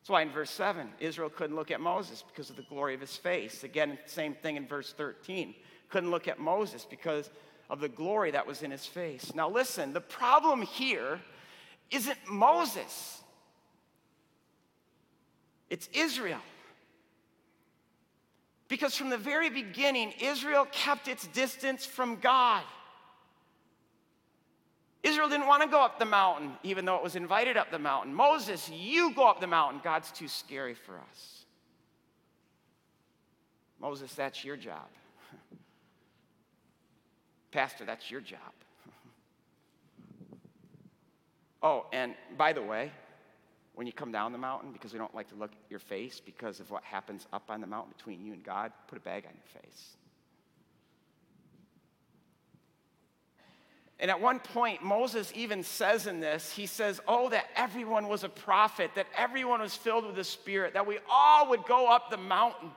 That's 0.00 0.10
why 0.10 0.22
in 0.22 0.30
verse 0.30 0.50
7, 0.50 0.88
Israel 0.98 1.30
couldn't 1.30 1.54
look 1.54 1.70
at 1.70 1.80
Moses 1.80 2.24
because 2.26 2.50
of 2.50 2.56
the 2.56 2.62
glory 2.62 2.94
of 2.94 3.00
his 3.00 3.16
face. 3.16 3.62
Again, 3.62 3.98
same 4.06 4.34
thing 4.34 4.56
in 4.56 4.66
verse 4.66 4.92
13. 4.94 5.54
Couldn't 5.88 6.10
look 6.10 6.26
at 6.26 6.40
Moses 6.40 6.86
because 6.88 7.30
of 7.68 7.80
the 7.80 7.88
glory 7.88 8.32
that 8.32 8.46
was 8.46 8.62
in 8.62 8.72
his 8.72 8.86
face. 8.86 9.32
Now, 9.34 9.48
listen, 9.48 9.92
the 9.92 10.00
problem 10.00 10.62
here 10.62 11.20
isn't 11.90 12.18
Moses, 12.28 13.20
it's 15.68 15.88
Israel. 15.92 16.40
Because 18.70 18.96
from 18.96 19.10
the 19.10 19.18
very 19.18 19.50
beginning, 19.50 20.14
Israel 20.20 20.64
kept 20.70 21.08
its 21.08 21.26
distance 21.26 21.84
from 21.84 22.20
God. 22.20 22.62
Israel 25.02 25.28
didn't 25.28 25.48
want 25.48 25.64
to 25.64 25.68
go 25.68 25.82
up 25.82 25.98
the 25.98 26.04
mountain, 26.04 26.52
even 26.62 26.84
though 26.84 26.94
it 26.94 27.02
was 27.02 27.16
invited 27.16 27.56
up 27.56 27.72
the 27.72 27.80
mountain. 27.80 28.14
Moses, 28.14 28.70
you 28.70 29.12
go 29.12 29.28
up 29.28 29.40
the 29.40 29.48
mountain. 29.48 29.80
God's 29.82 30.12
too 30.12 30.28
scary 30.28 30.74
for 30.74 31.00
us. 31.10 31.44
Moses, 33.80 34.14
that's 34.14 34.44
your 34.44 34.56
job. 34.56 34.86
Pastor, 37.50 37.84
that's 37.84 38.08
your 38.08 38.20
job. 38.20 38.38
oh, 41.62 41.86
and 41.92 42.14
by 42.38 42.52
the 42.52 42.62
way, 42.62 42.92
when 43.80 43.86
you 43.86 43.94
come 43.94 44.12
down 44.12 44.30
the 44.30 44.36
mountain 44.36 44.72
because 44.72 44.92
we 44.92 44.98
don't 44.98 45.14
like 45.14 45.30
to 45.30 45.34
look 45.36 45.52
at 45.52 45.70
your 45.70 45.78
face 45.78 46.20
because 46.20 46.60
of 46.60 46.70
what 46.70 46.84
happens 46.84 47.26
up 47.32 47.44
on 47.48 47.62
the 47.62 47.66
mountain 47.66 47.94
between 47.96 48.22
you 48.22 48.34
and 48.34 48.44
God, 48.44 48.72
put 48.88 48.98
a 48.98 49.00
bag 49.00 49.24
on 49.24 49.32
your 49.32 49.62
face. 49.62 49.96
And 53.98 54.10
at 54.10 54.20
one 54.20 54.38
point, 54.38 54.82
Moses 54.82 55.32
even 55.34 55.62
says 55.62 56.06
in 56.06 56.20
this, 56.20 56.52
he 56.52 56.66
says, 56.66 57.00
Oh, 57.08 57.30
that 57.30 57.46
everyone 57.56 58.08
was 58.08 58.22
a 58.22 58.28
prophet, 58.28 58.90
that 58.96 59.06
everyone 59.16 59.62
was 59.62 59.74
filled 59.74 60.04
with 60.04 60.14
the 60.14 60.24
Spirit, 60.24 60.74
that 60.74 60.86
we 60.86 60.98
all 61.10 61.48
would 61.48 61.64
go 61.64 61.90
up 61.90 62.10
the 62.10 62.18
mountain. 62.18 62.72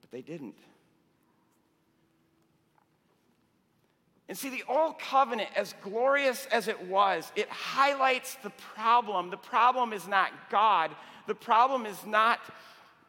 But 0.00 0.10
they 0.10 0.22
didn't. 0.22 0.56
And 4.28 4.36
see, 4.36 4.48
the 4.48 4.64
old 4.68 4.98
covenant, 4.98 5.50
as 5.54 5.74
glorious 5.82 6.46
as 6.50 6.66
it 6.66 6.88
was, 6.88 7.30
it 7.36 7.48
highlights 7.48 8.36
the 8.42 8.50
problem. 8.50 9.30
The 9.30 9.36
problem 9.36 9.92
is 9.92 10.08
not 10.08 10.32
God, 10.50 10.90
the 11.26 11.34
problem 11.34 11.86
is 11.86 12.04
not 12.04 12.40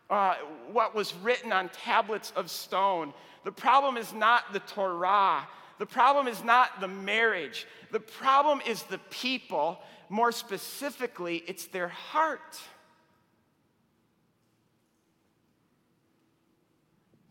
uh, 0.10 0.36
what 0.72 0.96
was 0.96 1.14
written 1.16 1.52
on 1.52 1.70
tablets 1.70 2.32
of 2.36 2.50
stone. 2.50 3.14
The 3.44 3.52
problem 3.52 3.98
is 3.98 4.14
not 4.14 4.54
the 4.54 4.60
Torah. 4.60 5.48
The 5.80 5.86
problem 5.86 6.28
is 6.28 6.44
not 6.44 6.80
the 6.80 6.88
marriage. 6.88 7.68
The 7.92 8.00
problem 8.00 8.62
is 8.66 8.84
the 8.84 9.00
people. 9.10 9.80
More 10.10 10.32
specifically, 10.32 11.44
it's 11.48 11.66
their 11.66 11.90
heart. 11.90 12.58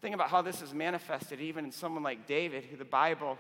Think 0.01 0.15
about 0.15 0.29
how 0.29 0.43
this 0.43 0.63
is 0.63 0.73
manifested 0.75 1.41
even 1.41 1.65
in 1.65 1.73
someone 1.73 2.03
like 2.03 2.27
David, 2.27 2.65
who 2.65 2.77
the 2.77 2.85
Bible, 2.85 3.39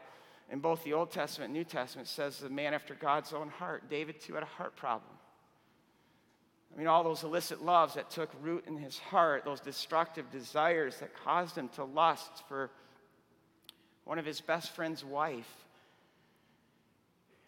in 0.50 0.60
both 0.60 0.84
the 0.84 0.92
Old 0.92 1.10
Testament 1.10 1.50
and 1.50 1.54
New 1.54 1.64
Testament, 1.64 2.08
says 2.08 2.38
the 2.38 2.48
man 2.48 2.74
after 2.74 2.94
God's 2.94 3.32
own 3.32 3.48
heart. 3.48 3.90
David, 3.90 4.20
too, 4.20 4.34
had 4.34 4.42
a 4.42 4.46
heart 4.46 4.76
problem. 4.76 5.12
I 6.74 6.78
mean, 6.78 6.86
all 6.86 7.02
those 7.02 7.24
illicit 7.24 7.64
loves 7.64 7.94
that 7.94 8.10
took 8.10 8.30
root 8.42 8.64
in 8.66 8.76
his 8.76 8.98
heart, 8.98 9.44
those 9.44 9.60
destructive 9.60 10.30
desires 10.30 10.98
that 10.98 11.16
caused 11.24 11.56
him 11.56 11.68
to 11.70 11.84
lust 11.84 12.46
for 12.48 12.70
one 14.04 14.18
of 14.18 14.26
his 14.26 14.40
best 14.40 14.74
friend's 14.74 15.04
wife. 15.04 15.50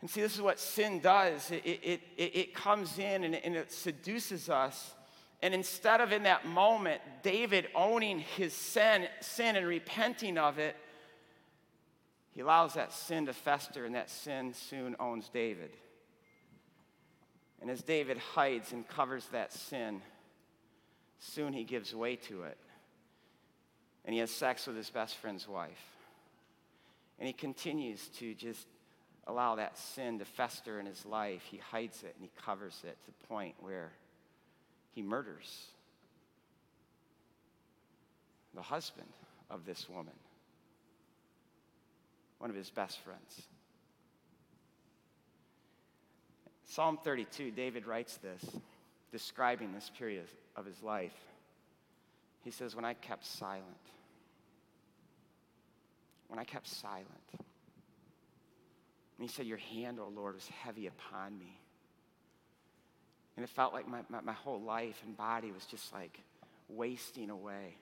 And 0.00 0.08
see, 0.08 0.20
this 0.20 0.34
is 0.34 0.40
what 0.40 0.58
sin 0.58 1.00
does 1.00 1.50
it, 1.50 1.62
it, 1.64 2.00
it, 2.16 2.36
it 2.36 2.54
comes 2.54 2.98
in 2.98 3.24
and, 3.24 3.34
and 3.34 3.56
it 3.56 3.72
seduces 3.72 4.48
us. 4.48 4.94
And 5.42 5.54
instead 5.54 6.00
of 6.00 6.10
in 6.10 6.24
that 6.24 6.46
moment, 6.46 7.00
David 7.22 7.68
owning 7.74 8.18
his 8.18 8.52
sin, 8.52 9.06
sin 9.20 9.56
and 9.56 9.66
repenting 9.66 10.36
of 10.36 10.58
it, 10.58 10.74
he 12.38 12.42
allows 12.42 12.74
that 12.74 12.92
sin 12.92 13.26
to 13.26 13.32
fester, 13.32 13.84
and 13.84 13.96
that 13.96 14.08
sin 14.08 14.54
soon 14.54 14.94
owns 15.00 15.28
David. 15.28 15.72
And 17.60 17.68
as 17.68 17.82
David 17.82 18.16
hides 18.16 18.72
and 18.72 18.86
covers 18.86 19.26
that 19.32 19.52
sin, 19.52 20.02
soon 21.18 21.52
he 21.52 21.64
gives 21.64 21.92
way 21.92 22.14
to 22.14 22.44
it. 22.44 22.56
And 24.04 24.14
he 24.14 24.20
has 24.20 24.30
sex 24.30 24.68
with 24.68 24.76
his 24.76 24.88
best 24.88 25.16
friend's 25.16 25.48
wife. 25.48 25.82
And 27.18 27.26
he 27.26 27.32
continues 27.32 28.06
to 28.18 28.34
just 28.34 28.68
allow 29.26 29.56
that 29.56 29.76
sin 29.76 30.20
to 30.20 30.24
fester 30.24 30.78
in 30.78 30.86
his 30.86 31.04
life. 31.04 31.42
He 31.50 31.56
hides 31.56 32.04
it 32.04 32.14
and 32.14 32.22
he 32.22 32.30
covers 32.40 32.84
it 32.84 32.96
to 33.04 33.10
the 33.20 33.26
point 33.26 33.56
where 33.58 33.90
he 34.92 35.02
murders 35.02 35.64
the 38.54 38.62
husband 38.62 39.08
of 39.50 39.66
this 39.66 39.88
woman, 39.88 40.14
one 42.38 42.50
of 42.50 42.56
his 42.56 42.70
best 42.70 42.98
friends. 43.00 43.42
Psalm 46.64 46.98
32, 47.02 47.50
David 47.50 47.86
writes 47.86 48.18
this, 48.18 48.44
describing 49.10 49.72
this 49.72 49.90
period 49.98 50.26
of 50.54 50.66
his 50.66 50.82
life. 50.82 51.16
He 52.44 52.50
says, 52.50 52.76
When 52.76 52.84
I 52.84 52.94
kept 52.94 53.26
silent, 53.26 53.64
when 56.28 56.38
I 56.38 56.44
kept 56.44 56.68
silent, 56.68 57.06
and 59.18 59.28
he 59.28 59.28
said, 59.28 59.46
Your 59.46 59.58
hand, 59.58 59.98
O 59.98 60.04
oh 60.06 60.12
Lord, 60.14 60.34
was 60.34 60.46
heavy 60.62 60.86
upon 60.86 61.38
me. 61.38 61.58
And 63.36 63.44
it 63.44 63.50
felt 63.50 63.72
like 63.72 63.88
my, 63.88 64.00
my, 64.08 64.20
my 64.20 64.32
whole 64.32 64.60
life 64.60 65.00
and 65.04 65.16
body 65.16 65.50
was 65.52 65.64
just 65.64 65.92
like 65.92 66.18
wasting 66.68 67.30
away. 67.30 67.76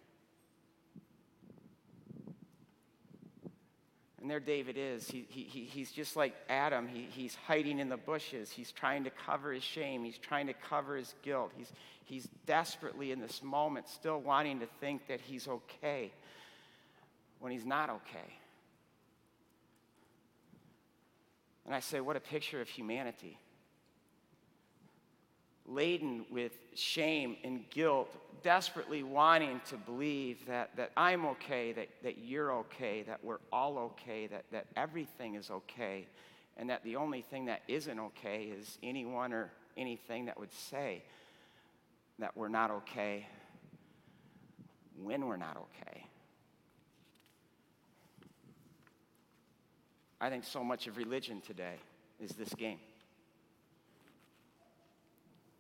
And 4.27 4.31
there 4.33 4.41
David 4.41 4.77
is. 4.77 5.09
He, 5.09 5.25
he, 5.29 5.45
he's 5.45 5.93
just 5.93 6.17
like 6.17 6.35
Adam. 6.49 6.89
He, 6.89 7.07
he's 7.09 7.37
hiding 7.47 7.79
in 7.79 7.89
the 7.89 7.97
bushes. 7.97 8.51
He's 8.51 8.73
trying 8.73 9.05
to 9.05 9.11
cover 9.11 9.53
his 9.53 9.63
shame. 9.63 10.03
He's 10.03 10.19
trying 10.19 10.49
to 10.49 10.53
cover 10.53 10.97
his 10.97 11.15
guilt. 11.23 11.53
He's, 11.57 11.73
he's 12.07 12.29
desperately 12.45 13.13
in 13.13 13.21
this 13.21 13.41
moment 13.41 13.89
still 13.89 14.19
wanting 14.19 14.59
to 14.59 14.67
think 14.81 15.07
that 15.07 15.21
he's 15.21 15.47
okay 15.47 16.11
when 17.39 17.53
he's 17.53 17.65
not 17.65 17.89
okay. 17.89 18.35
And 21.65 21.73
I 21.73 21.79
say, 21.79 22.01
what 22.01 22.17
a 22.17 22.21
picture 22.21 22.61
of 22.61 22.69
humanity 22.69 23.39
laden 25.69 26.27
with 26.33 26.53
shame 26.75 27.37
and 27.45 27.69
guilt, 27.71 28.13
desperately 28.43 29.03
wanting 29.03 29.61
to 29.69 29.77
believe 29.77 30.47
that, 30.47 30.77
that 30.77 30.93
I'm 30.97 31.25
okay, 31.27 31.73
that, 31.73 31.89
that 32.03 32.19
you're 32.19 32.53
okay, 32.53 33.03
that 33.03 33.23
we're 33.23 33.39
all 33.53 33.79
okay, 33.79 34.27
that, 34.29 34.45
that 34.53 34.67
everything 34.77 35.35
is 35.35 35.51
okay, 35.51 36.07
and 36.57 36.71
that 36.71 36.83
the 36.85 36.97
only 36.97 37.23
thing 37.23 37.47
that 37.47 37.63
isn't 37.69 37.99
okay 37.99 38.45
is 38.45 38.79
anyone 38.83 39.33
or 39.33 39.51
anything 39.77 40.27
that 40.27 40.39
would 40.39 40.53
say 40.53 41.03
that 42.19 42.37
we're 42.37 42.49
not 42.49 42.71
okay 42.71 43.27
when 45.03 45.27
we're 45.27 45.37
not 45.37 45.57
okay. 45.57 46.07
I 50.21 50.31
think 50.31 50.45
so 50.45 50.65
much 50.65 50.87
of 50.87 50.97
religion 50.97 51.43
today 51.43 51.77
is 52.21 52.31
this 52.33 52.55
game. 52.55 52.79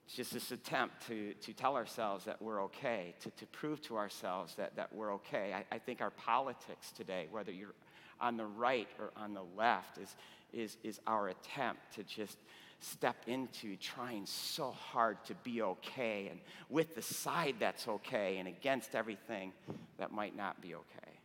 It's 0.07 0.14
just 0.14 0.33
this 0.33 0.53
attempt 0.53 1.09
to, 1.09 1.35
to 1.35 1.53
tell 1.53 1.75
ourselves 1.75 2.25
that 2.27 2.40
we're 2.40 2.62
okay, 2.64 3.14
to, 3.21 3.31
to 3.31 3.47
prove 3.47 3.83
to 3.83 3.97
ourselves 3.97 4.55
that, 4.55 4.77
that 4.77 4.95
we're 4.95 5.12
okay. 5.14 5.53
I, 5.53 5.75
I 5.75 5.79
think 5.79 6.01
our 6.01 6.11
politics 6.11 6.92
today, 6.92 7.27
whether 7.33 7.51
you're 7.51 7.75
on 8.21 8.37
the 8.37 8.47
right 8.47 8.88
or 9.01 9.11
on 9.16 9.35
the 9.35 9.42
left, 9.57 9.99
is, 9.99 10.14
is, 10.53 10.77
is 10.85 11.01
our 11.09 11.29
attempt 11.29 11.81
to 11.97 12.05
just 12.05 12.38
step 12.79 13.16
into 13.27 13.75
trying 13.77 14.27
so 14.27 14.71
hard 14.71 15.16
to 15.25 15.35
be 15.42 15.61
okay 15.62 16.29
and 16.31 16.38
with 16.69 16.95
the 16.95 17.03
side 17.03 17.57
that's 17.59 17.88
okay 17.88 18.38
and 18.38 18.47
against 18.47 18.95
everything 18.95 19.53
that 19.99 20.12
might 20.12 20.37
not 20.37 20.61
be 20.61 20.77
okay. 20.77 21.19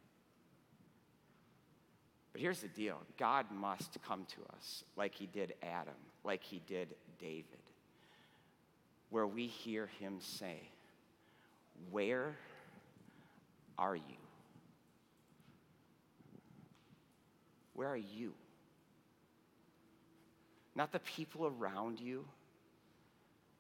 But 2.32 2.42
here's 2.42 2.62
the 2.62 2.68
deal 2.68 2.98
God 3.20 3.46
must 3.52 4.00
come 4.08 4.26
to 4.26 4.56
us 4.56 4.86
like 4.96 5.14
he 5.14 5.28
did 5.28 5.54
Adam, 5.62 5.94
like 6.24 6.42
he 6.42 6.64
did 6.66 6.96
David 7.20 7.46
where 9.12 9.28
we 9.28 9.46
hear 9.46 9.88
him 10.00 10.18
say, 10.20 10.58
Where 11.92 12.36
are 13.78 13.96
you? 13.96 14.02
Where 17.76 17.90
are 17.90 17.98
you? 17.98 18.34
Not 20.76 20.92
the 20.92 21.00
people 21.00 21.46
around 21.46 22.00
you, 22.00 22.26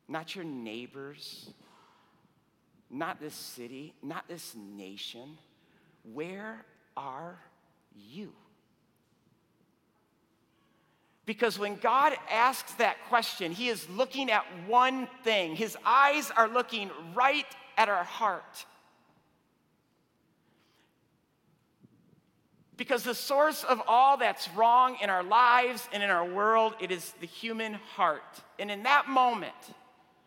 not 0.08 0.36
your 0.36 0.46
neighbors, 0.46 1.50
not 2.90 3.20
this 3.20 3.34
city, 3.34 3.94
not 4.02 4.28
this 4.28 4.56
nation. 4.56 5.38
Where 6.04 6.66
are 6.96 7.40
you? 7.96 8.34
Because 11.26 11.60
when 11.60 11.76
God 11.76 12.14
asks 12.30 12.74
that 12.74 12.98
question, 13.08 13.52
He 13.52 13.70
is 13.70 13.88
looking 13.90 14.32
at 14.32 14.44
one 14.68 15.08
thing. 15.24 15.56
His 15.56 15.78
eyes 15.86 16.32
are 16.36 16.48
looking 16.48 16.90
right 17.14 17.46
at 17.78 17.90
our 17.90 18.04
heart. 18.04 18.66
Because 22.76 23.04
the 23.04 23.14
source 23.14 23.64
of 23.64 23.80
all 23.88 24.18
that's 24.18 24.50
wrong 24.56 24.98
in 25.04 25.12
our 25.12 25.22
lives 25.22 25.88
and 25.94 26.02
in 26.02 26.10
our 26.10 26.26
world, 26.26 26.74
it 26.80 26.90
is 26.90 27.14
the 27.22 27.28
human 27.28 27.76
heart. 27.76 28.24
And 28.58 28.72
in 28.72 28.84
that 28.84 29.08
moment, 29.08 29.54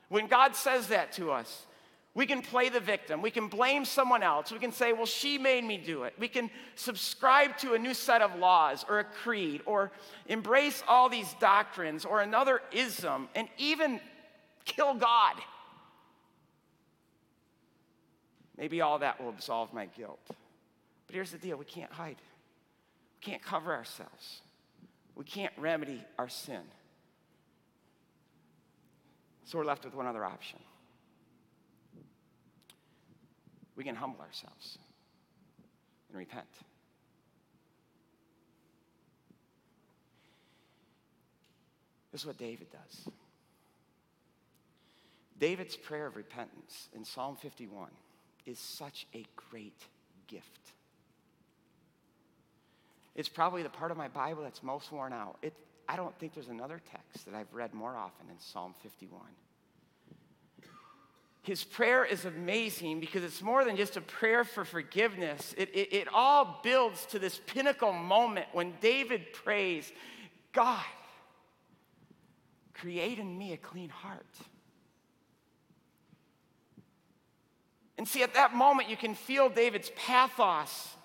when 0.08 0.28
God 0.28 0.54
says 0.54 0.88
that 0.88 1.12
to 1.14 1.32
us, 1.32 1.66
we 2.14 2.26
can 2.26 2.42
play 2.42 2.68
the 2.68 2.78
victim. 2.78 3.22
We 3.22 3.32
can 3.32 3.48
blame 3.48 3.84
someone 3.84 4.22
else. 4.22 4.52
We 4.52 4.60
can 4.60 4.70
say, 4.70 4.92
well, 4.92 5.06
she 5.06 5.36
made 5.36 5.64
me 5.64 5.76
do 5.76 6.04
it. 6.04 6.14
We 6.18 6.28
can 6.28 6.48
subscribe 6.76 7.58
to 7.58 7.74
a 7.74 7.78
new 7.78 7.92
set 7.92 8.22
of 8.22 8.36
laws 8.36 8.84
or 8.88 9.00
a 9.00 9.04
creed 9.04 9.62
or 9.66 9.90
embrace 10.26 10.84
all 10.86 11.08
these 11.08 11.34
doctrines 11.40 12.04
or 12.04 12.20
another 12.20 12.62
ism 12.70 13.28
and 13.34 13.48
even 13.58 14.00
kill 14.64 14.94
God. 14.94 15.34
Maybe 18.56 18.80
all 18.80 19.00
that 19.00 19.20
will 19.20 19.30
absolve 19.30 19.72
my 19.72 19.86
guilt. 19.86 20.20
But 20.28 21.14
here's 21.14 21.32
the 21.32 21.38
deal 21.38 21.56
we 21.56 21.64
can't 21.64 21.92
hide, 21.92 22.16
we 23.20 23.30
can't 23.30 23.42
cover 23.42 23.74
ourselves, 23.74 24.42
we 25.16 25.24
can't 25.24 25.52
remedy 25.58 26.00
our 26.16 26.28
sin. 26.28 26.62
So 29.46 29.58
we're 29.58 29.64
left 29.64 29.84
with 29.84 29.94
one 29.94 30.06
other 30.06 30.24
option 30.24 30.60
we 33.76 33.84
can 33.84 33.94
humble 33.94 34.20
ourselves 34.20 34.78
and 36.08 36.18
repent. 36.18 36.46
This 42.12 42.20
is 42.20 42.26
what 42.26 42.38
David 42.38 42.68
does. 42.70 43.08
David's 45.40 45.76
prayer 45.76 46.06
of 46.06 46.14
repentance 46.14 46.88
in 46.94 47.04
Psalm 47.04 47.36
51 47.36 47.88
is 48.46 48.58
such 48.58 49.06
a 49.14 49.24
great 49.50 49.80
gift. 50.28 50.44
It's 53.16 53.28
probably 53.28 53.62
the 53.62 53.68
part 53.68 53.90
of 53.90 53.96
my 53.96 54.08
Bible 54.08 54.42
that's 54.42 54.62
most 54.62 54.92
worn 54.92 55.12
out. 55.12 55.38
It, 55.42 55.54
I 55.88 55.96
don't 55.96 56.16
think 56.18 56.34
there's 56.34 56.48
another 56.48 56.80
text 56.90 57.26
that 57.26 57.34
I've 57.34 57.52
read 57.52 57.74
more 57.74 57.96
often 57.96 58.28
than 58.28 58.38
Psalm 58.38 58.74
51. 58.82 59.20
His 61.44 61.62
prayer 61.62 62.06
is 62.06 62.24
amazing 62.24 63.00
because 63.00 63.22
it's 63.22 63.42
more 63.42 63.66
than 63.66 63.76
just 63.76 63.98
a 63.98 64.00
prayer 64.00 64.44
for 64.44 64.64
forgiveness. 64.64 65.54
It, 65.58 65.68
it, 65.74 65.92
it 65.92 66.08
all 66.10 66.60
builds 66.62 67.04
to 67.06 67.18
this 67.18 67.38
pinnacle 67.46 67.92
moment 67.92 68.46
when 68.52 68.72
David 68.80 69.30
prays, 69.34 69.92
God, 70.54 70.82
create 72.72 73.18
in 73.18 73.36
me 73.36 73.52
a 73.52 73.58
clean 73.58 73.90
heart. 73.90 74.24
And 77.98 78.08
see, 78.08 78.22
at 78.22 78.32
that 78.32 78.54
moment, 78.54 78.88
you 78.88 78.96
can 78.96 79.14
feel 79.14 79.50
David's 79.50 79.92
pathos 79.96 80.96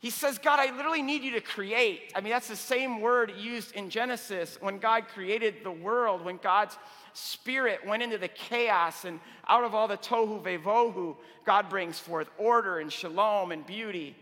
he 0.00 0.10
says, 0.10 0.38
God, 0.38 0.60
I 0.60 0.74
literally 0.76 1.02
need 1.02 1.22
you 1.22 1.32
to 1.32 1.40
create. 1.40 2.12
I 2.14 2.20
mean, 2.20 2.32
that's 2.32 2.46
the 2.46 2.54
same 2.54 3.00
word 3.00 3.32
used 3.36 3.74
in 3.74 3.90
Genesis 3.90 4.56
when 4.60 4.78
God 4.78 5.08
created 5.08 5.56
the 5.64 5.72
world, 5.72 6.24
when 6.24 6.36
God's 6.36 6.78
spirit 7.14 7.84
went 7.84 8.04
into 8.04 8.16
the 8.16 8.28
chaos, 8.28 9.04
and 9.04 9.18
out 9.48 9.64
of 9.64 9.74
all 9.74 9.88
the 9.88 9.96
tohu 9.96 10.40
vevohu, 10.40 11.16
God 11.44 11.68
brings 11.68 11.98
forth 11.98 12.28
order 12.38 12.78
and 12.78 12.92
shalom 12.92 13.50
and 13.50 13.66
beauty. 13.66 14.14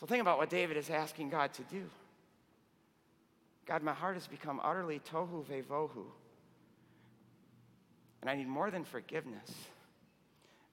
So 0.00 0.06
think 0.06 0.20
about 0.20 0.38
what 0.38 0.50
David 0.50 0.76
is 0.76 0.90
asking 0.90 1.30
God 1.30 1.52
to 1.54 1.62
do. 1.62 1.84
God, 3.64 3.84
my 3.84 3.94
heart 3.94 4.14
has 4.14 4.26
become 4.26 4.60
utterly 4.62 5.00
tohu 5.00 5.44
vevohu. 5.44 6.04
And 8.22 8.28
I 8.28 8.34
need 8.34 8.48
more 8.48 8.72
than 8.72 8.82
forgiveness. 8.82 9.52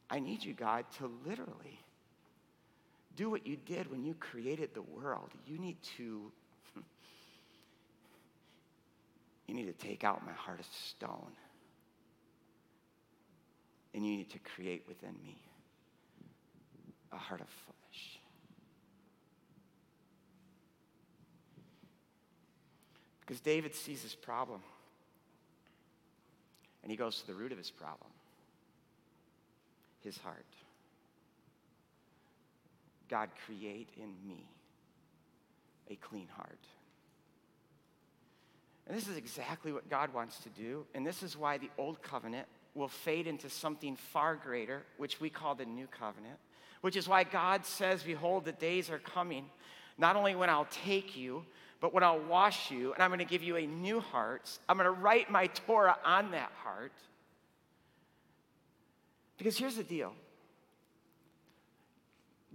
I 0.09 0.19
need 0.19 0.43
you, 0.43 0.53
God, 0.53 0.86
to 0.97 1.11
literally 1.24 1.83
do 3.16 3.30
what 3.30 3.45
you 3.45 3.57
did 3.57 3.91
when 3.91 4.03
you 4.03 4.14
created 4.16 4.74
the 4.74 4.82
world. 4.82 5.30
You 5.45 5.57
need 5.57 5.78
to 5.97 6.32
you 9.47 9.53
need 9.53 9.66
to 9.66 9.74
take 9.74 10.03
out 10.03 10.26
my 10.26 10.32
heart 10.34 10.59
of 10.59 10.66
stone. 10.66 11.32
And 13.93 14.05
you 14.05 14.18
need 14.18 14.32
to 14.32 14.39
create 14.39 14.84
within 14.88 15.14
me 15.24 15.38
a 17.11 17.18
heart 17.18 17.41
of 17.41 17.47
flesh. 17.47 18.20
Because 23.22 23.39
David 23.39 23.76
sees 23.76 24.01
his 24.01 24.16
problem. 24.16 24.61
And 26.82 26.91
he 26.91 26.97
goes 26.97 27.22
to 27.22 27.28
the 27.28 27.36
root 27.36 27.51
of 27.51 27.57
his 27.59 27.70
problem 27.70 28.09
his 30.03 30.18
heart. 30.18 30.45
God, 33.10 33.30
create 33.45 33.89
in 33.97 34.14
me 34.28 34.45
a 35.89 35.95
clean 35.95 36.28
heart. 36.36 36.60
And 38.88 38.97
this 38.97 39.08
is 39.08 39.18
exactly 39.18 39.72
what 39.72 39.89
God 39.89 40.14
wants 40.14 40.39
to 40.39 40.49
do. 40.49 40.86
And 40.93 41.06
this 41.06 41.24
is 41.24 41.38
why 41.38 41.58
the 41.58 41.70
old 41.78 42.01
covenant 42.01 42.47
will 42.76 42.88
fade 42.88 43.28
into 43.28 43.49
something 43.49 43.95
far 43.95 44.36
greater, 44.36 44.84
which 44.97 45.22
we 45.22 45.30
call 45.30 45.56
the 45.56 45.66
new 45.66 45.88
covenant, 45.88 46.38
which 46.82 46.97
is 46.97 47.08
why 47.08 47.24
God 47.24 47.66
says, 47.66 48.04
Behold, 48.04 48.45
the 48.45 48.51
days 48.51 48.89
are 48.89 48.99
coming, 48.99 49.45
not 49.97 50.16
only 50.16 50.36
when 50.36 50.49
I'll 50.49 50.68
take 50.84 51.16
you, 51.16 51.45
but 51.80 51.93
when 51.93 52.04
I'll 52.04 52.20
wash 52.20 52.72
you, 52.72 52.93
and 52.93 53.04
I'm 53.04 53.10
going 53.10 53.20
to 53.20 53.26
give 53.26 53.43
you 53.43 53.58
a 53.58 53.68
new 53.68 53.99
heart. 53.99 54.49
I'm 54.68 54.78
going 54.78 54.86
to 54.86 54.91
write 54.91 55.30
my 55.30 55.47
Torah 55.47 55.97
on 56.04 56.32
that 56.32 56.51
heart. 56.64 56.93
Because 59.38 59.58
here's 59.58 59.76
the 59.76 59.84
deal 59.84 60.14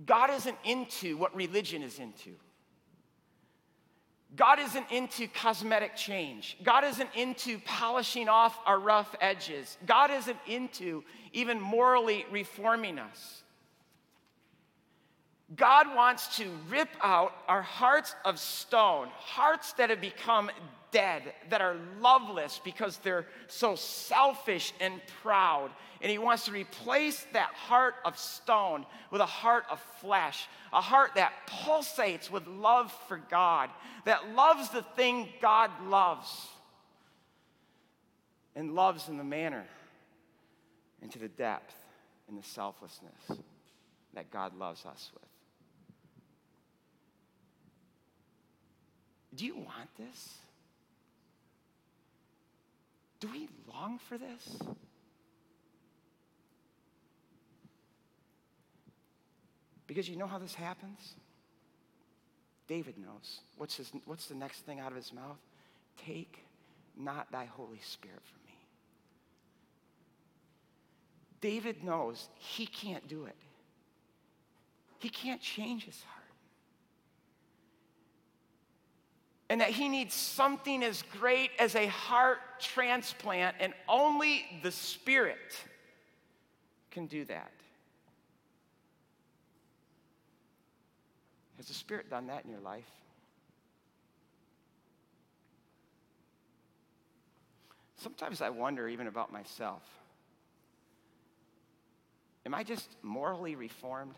God 0.07 0.30
isn't 0.30 0.57
into 0.64 1.16
what 1.16 1.34
religion 1.34 1.82
is 1.82 1.99
into. 1.99 2.30
God 4.36 4.59
isn't 4.59 4.90
into 4.92 5.26
cosmetic 5.26 5.96
change. 5.96 6.59
God 6.62 6.84
isn't 6.84 7.09
into 7.14 7.59
polishing 7.61 8.28
off 8.28 8.59
our 8.66 8.78
rough 8.78 9.14
edges. 9.20 9.78
God 9.86 10.11
isn't 10.11 10.36
into 10.46 11.03
even 11.32 11.61
morally 11.61 12.26
reforming 12.30 12.99
us. 12.99 13.42
God 15.57 15.94
wants 15.96 16.36
to 16.36 16.46
rip 16.68 16.90
out 17.03 17.32
our 17.49 17.62
hearts 17.62 18.14
of 18.24 18.38
stone, 18.38 19.09
hearts 19.16 19.72
that 19.74 19.88
have 19.88 20.01
become 20.01 20.51
dead, 20.91 21.22
that 21.51 21.61
are 21.61 21.76
loveless 22.01 22.61
because 22.64 22.99
they're 22.99 23.26
so 23.47 23.74
selfish 23.74 24.72
and 24.80 25.01
proud 25.22 25.70
and 26.01 26.11
he 26.11 26.18
wants 26.18 26.45
to 26.45 26.53
replace 26.53 27.26
that 27.32 27.51
heart 27.55 27.97
of 28.05 28.16
stone 28.18 28.86
with 29.11 29.20
a 29.20 29.26
heart 29.26 29.64
of 29.70 29.80
flesh, 30.01 30.47
a 30.72 30.80
heart 30.80 31.12
that 31.16 31.32
pulsates 31.47 32.30
with 32.30 32.47
love 32.47 32.93
for 33.09 33.20
God, 33.30 33.70
that 34.05 34.32
loves 34.34 34.70
the 34.70 34.82
thing 34.97 35.28
God 35.41 35.70
loves, 35.86 36.47
and 38.55 38.74
loves 38.74 39.09
in 39.09 39.16
the 39.18 39.24
manner 39.24 39.64
and 41.03 41.11
to 41.12 41.18
the 41.18 41.28
depth 41.28 41.74
and 42.28 42.39
the 42.39 42.47
selflessness 42.47 43.41
that 44.14 44.30
God 44.30 44.57
loves 44.57 44.84
us 44.84 45.11
with. 45.14 45.22
Do 49.34 49.47
you 49.47 49.57
want 49.57 49.89
this? 49.97 50.39
Do 53.20 53.28
we 53.32 53.48
long 53.72 53.98
for 54.08 54.16
this? 54.16 54.58
Because 59.86 60.08
you 60.08 60.16
know 60.16 60.26
how 60.26 60.38
this 60.38 60.54
happens? 60.54 61.14
David 62.68 62.98
knows. 62.98 63.40
What's, 63.56 63.76
his, 63.76 63.90
what's 64.04 64.26
the 64.26 64.34
next 64.34 64.60
thing 64.60 64.78
out 64.78 64.92
of 64.92 64.96
his 64.96 65.12
mouth? 65.12 65.38
Take 66.04 66.44
not 66.96 67.32
thy 67.32 67.46
Holy 67.46 67.80
Spirit 67.82 68.20
from 68.22 68.40
me. 68.46 68.54
David 71.40 71.82
knows 71.82 72.28
he 72.36 72.66
can't 72.66 73.06
do 73.08 73.24
it. 73.24 73.36
He 74.98 75.08
can't 75.08 75.40
change 75.40 75.84
his 75.84 76.02
heart. 76.02 76.17
And 79.51 79.61
that 79.61 79.70
he 79.70 79.88
needs 79.88 80.14
something 80.14 80.82
as 80.82 81.03
great 81.18 81.51
as 81.59 81.74
a 81.74 81.86
heart 81.86 82.38
transplant, 82.61 83.57
and 83.61 83.72
only 83.88 84.44
the 84.62 84.70
Spirit 84.70 85.57
can 86.90 87.07
do 87.07 87.24
that. 87.24 87.51
Has 91.57 91.66
the 91.66 91.74
Spirit 91.74 92.11
done 92.11 92.26
that 92.26 92.44
in 92.44 92.51
your 92.51 92.61
life? 92.61 92.84
Sometimes 97.96 98.40
I 98.42 98.51
wonder 98.51 98.86
even 98.88 99.09
about 99.09 99.32
myself. 99.32 99.82
Am 102.46 102.55
I 102.55 102.62
just 102.62 102.88
morally 103.03 103.57
reformed? 103.57 104.14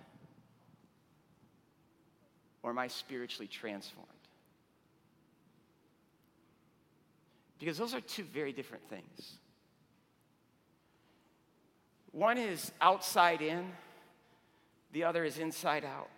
Or 2.62 2.70
am 2.70 2.78
I 2.78 2.88
spiritually 2.88 3.48
transformed? 3.48 4.08
Because 7.60 7.76
those 7.76 7.94
are 7.94 8.00
two 8.00 8.24
very 8.24 8.52
different 8.52 8.88
things. 8.88 9.34
One 12.10 12.38
is 12.38 12.72
outside 12.80 13.42
in, 13.42 13.70
the 14.92 15.04
other 15.04 15.24
is 15.24 15.38
inside 15.38 15.84
out. 15.84 16.08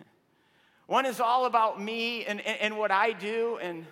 One 0.86 1.06
is 1.06 1.20
all 1.20 1.44
about 1.44 1.80
me 1.80 2.24
and, 2.24 2.40
and, 2.40 2.60
and 2.60 2.78
what 2.78 2.90
I 2.90 3.12
do, 3.12 3.58
and 3.62 3.86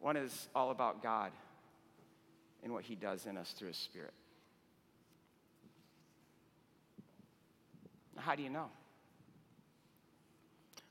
one 0.00 0.16
is 0.16 0.48
all 0.54 0.70
about 0.70 1.02
God 1.02 1.30
and 2.64 2.72
what 2.72 2.82
He 2.82 2.96
does 2.96 3.26
in 3.26 3.36
us 3.36 3.52
through 3.52 3.68
His 3.68 3.76
Spirit. 3.76 4.12
How 8.16 8.34
do 8.34 8.42
you 8.42 8.50
know? 8.50 8.70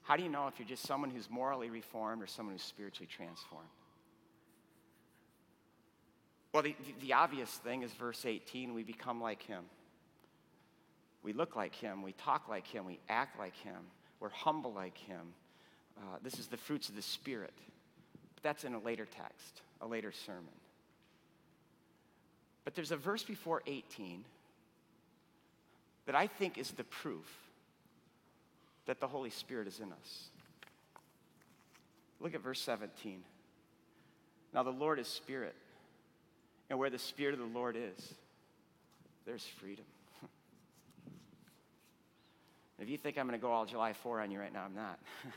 How 0.04 0.16
do 0.16 0.24
you 0.24 0.30
know 0.30 0.48
if 0.48 0.58
you're 0.58 0.68
just 0.68 0.84
someone 0.84 1.10
who's 1.10 1.30
morally 1.30 1.70
reformed 1.70 2.24
or 2.24 2.28
someone 2.28 2.56
who's 2.56 2.64
spiritually 2.64 3.10
transformed? 3.14 3.68
Well, 6.58 6.64
the, 6.64 6.76
the, 7.02 7.14
obvious 7.14 7.52
thing 7.52 7.84
is 7.84 7.92
verse 7.92 8.26
18 8.26 8.74
we 8.74 8.82
become 8.82 9.22
like 9.22 9.44
Him. 9.44 9.64
We 11.22 11.32
look 11.32 11.56
like 11.56 11.76
him, 11.76 12.02
we 12.02 12.14
talk 12.14 12.48
like 12.50 12.66
him, 12.66 12.84
we 12.84 12.98
act 13.10 13.38
like 13.38 13.56
him, 13.58 13.76
we're 14.20 14.30
humble 14.30 14.74
like 14.74 14.98
him. 14.98 15.22
Uh, 15.96 16.18
this 16.24 16.40
is 16.40 16.48
the 16.48 16.58
fruits 16.58 16.90
of 16.90 16.96
the 16.96 17.02
Spirit. 17.04 17.54
But 18.34 18.42
that's 18.42 18.64
in 18.64 18.74
a 18.74 18.80
later 18.80 19.06
text, 19.06 19.62
a 19.82 19.86
later 19.86 20.12
sermon. 20.12 20.46
But 22.66 22.74
there's 22.74 22.92
a 22.92 22.98
verse 22.98 23.24
before 23.24 23.62
18 23.68 24.26
that 26.08 26.16
I 26.16 26.26
think 26.26 26.58
is 26.58 26.72
the 26.72 26.86
proof 26.86 27.32
that 28.88 29.00
the 29.00 29.08
Holy 29.08 29.30
Spirit 29.30 29.68
is 29.68 29.80
in 29.80 29.92
us. 29.92 30.24
Look 32.20 32.34
at 32.34 32.42
verse 32.42 32.62
17. 32.62 33.22
Now, 34.56 34.64
the 34.64 34.72
Lord 34.72 34.98
is 34.98 35.08
Spirit, 35.08 35.54
and 36.70 36.78
where 36.78 36.90
the 36.90 37.00
Spirit 37.00 37.34
of 37.34 37.40
the 37.40 37.58
Lord 37.58 37.76
is, 37.76 38.14
there's 39.26 39.46
freedom. 39.60 39.86
If 42.80 42.90
you 42.90 42.98
think 43.00 43.18
I'm 43.18 43.26
going 43.28 43.40
to 43.40 43.42
go 43.42 43.52
all 43.52 43.66
July 43.66 43.94
4 43.94 44.22
on 44.22 44.30
you 44.30 44.40
right 44.40 44.54
now, 44.54 44.64
I'm 44.64 44.76
not. 44.76 45.00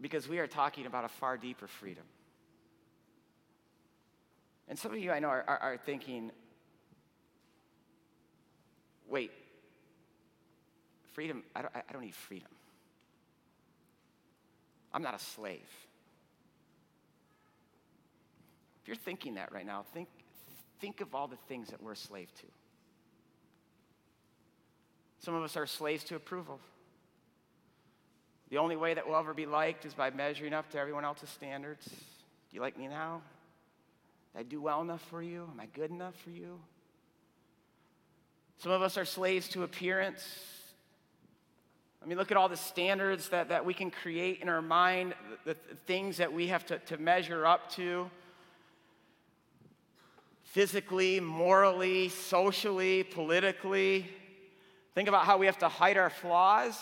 because 0.00 0.28
we 0.28 0.38
are 0.38 0.46
talking 0.46 0.84
about 0.84 1.06
a 1.06 1.08
far 1.08 1.38
deeper 1.38 1.66
freedom. 1.66 2.04
And 4.68 4.78
some 4.78 4.92
of 4.92 4.98
you 4.98 5.10
I 5.10 5.20
know 5.20 5.28
are, 5.28 5.44
are, 5.46 5.58
are 5.58 5.76
thinking, 5.78 6.30
wait, 9.08 9.30
freedom, 11.14 11.42
I 11.54 11.62
don't, 11.62 11.74
I 11.74 11.92
don't 11.92 12.02
need 12.02 12.14
freedom. 12.14 12.48
I'm 14.92 15.02
not 15.02 15.14
a 15.14 15.18
slave. 15.18 15.60
If 18.84 18.88
you're 18.88 18.96
thinking 18.98 19.36
that 19.36 19.50
right 19.50 19.64
now, 19.64 19.82
think, 19.94 20.10
think 20.78 21.00
of 21.00 21.14
all 21.14 21.26
the 21.26 21.38
things 21.48 21.68
that 21.68 21.82
we're 21.82 21.92
a 21.92 21.96
slave 21.96 22.28
to. 22.34 22.46
Some 25.20 25.34
of 25.34 25.42
us 25.42 25.56
are 25.56 25.64
slaves 25.64 26.04
to 26.04 26.16
approval. 26.16 26.60
The 28.50 28.58
only 28.58 28.76
way 28.76 28.92
that 28.92 29.08
we'll 29.08 29.16
ever 29.16 29.32
be 29.32 29.46
liked 29.46 29.86
is 29.86 29.94
by 29.94 30.10
measuring 30.10 30.52
up 30.52 30.68
to 30.72 30.78
everyone 30.78 31.02
else's 31.02 31.30
standards. 31.30 31.86
Do 31.86 31.94
you 32.50 32.60
like 32.60 32.78
me 32.78 32.86
now? 32.88 33.22
Did 34.34 34.40
I 34.40 34.42
do 34.42 34.60
well 34.60 34.82
enough 34.82 35.00
for 35.08 35.22
you? 35.22 35.48
Am 35.50 35.58
I 35.58 35.64
good 35.64 35.90
enough 35.90 36.14
for 36.16 36.28
you? 36.28 36.60
Some 38.58 38.70
of 38.70 38.82
us 38.82 38.98
are 38.98 39.06
slaves 39.06 39.48
to 39.48 39.62
appearance. 39.62 40.28
I 42.02 42.06
mean, 42.06 42.18
look 42.18 42.30
at 42.30 42.36
all 42.36 42.50
the 42.50 42.56
standards 42.58 43.30
that, 43.30 43.48
that 43.48 43.64
we 43.64 43.72
can 43.72 43.90
create 43.90 44.42
in 44.42 44.50
our 44.50 44.60
mind, 44.60 45.14
the, 45.46 45.56
the 45.70 45.76
things 45.86 46.18
that 46.18 46.30
we 46.30 46.48
have 46.48 46.66
to, 46.66 46.78
to 46.80 46.98
measure 46.98 47.46
up 47.46 47.70
to 47.76 48.10
physically, 50.54 51.18
morally, 51.18 52.08
socially, 52.08 53.02
politically. 53.02 54.06
Think 54.94 55.08
about 55.08 55.26
how 55.26 55.36
we 55.36 55.46
have 55.46 55.58
to 55.58 55.68
hide 55.68 55.96
our 55.96 56.10
flaws. 56.10 56.80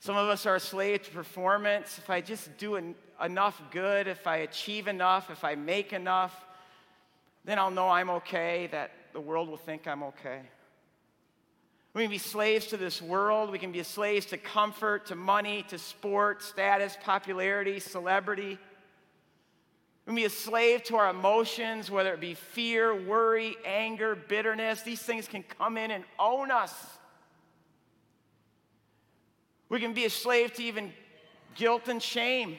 Some 0.00 0.16
of 0.16 0.30
us 0.30 0.46
are 0.46 0.56
a 0.56 0.60
slave 0.60 1.02
to 1.02 1.10
performance. 1.10 1.98
If 1.98 2.08
I 2.08 2.22
just 2.22 2.56
do 2.56 2.76
en- 2.76 2.94
enough 3.22 3.60
good, 3.70 4.08
if 4.08 4.26
I 4.26 4.38
achieve 4.38 4.88
enough, 4.88 5.28
if 5.28 5.44
I 5.44 5.56
make 5.56 5.92
enough, 5.92 6.34
then 7.44 7.58
I'll 7.58 7.70
know 7.70 7.90
I'm 7.90 8.08
okay, 8.08 8.70
that 8.72 8.92
the 9.12 9.20
world 9.20 9.50
will 9.50 9.58
think 9.58 9.86
I'm 9.86 10.04
okay. 10.04 10.40
We 11.92 12.00
can 12.00 12.10
be 12.10 12.16
slaves 12.16 12.68
to 12.68 12.78
this 12.78 13.02
world. 13.02 13.50
We 13.50 13.58
can 13.58 13.72
be 13.72 13.82
slaves 13.82 14.24
to 14.26 14.38
comfort, 14.38 15.04
to 15.08 15.14
money, 15.14 15.66
to 15.68 15.76
sport, 15.76 16.42
status, 16.42 16.96
popularity, 17.04 17.78
celebrity. 17.78 18.56
We 20.06 20.10
can 20.10 20.16
be 20.16 20.24
a 20.24 20.30
slave 20.30 20.84
to 20.84 20.96
our 20.96 21.10
emotions, 21.10 21.90
whether 21.90 22.14
it 22.14 22.20
be 22.20 22.34
fear, 22.34 22.94
worry, 22.94 23.56
anger, 23.64 24.14
bitterness. 24.14 24.82
These 24.82 25.02
things 25.02 25.26
can 25.26 25.42
come 25.42 25.76
in 25.76 25.90
and 25.90 26.04
own 26.16 26.52
us. 26.52 26.72
We 29.68 29.80
can 29.80 29.94
be 29.94 30.04
a 30.04 30.10
slave 30.10 30.52
to 30.54 30.62
even 30.62 30.92
guilt 31.56 31.88
and 31.88 32.00
shame, 32.00 32.56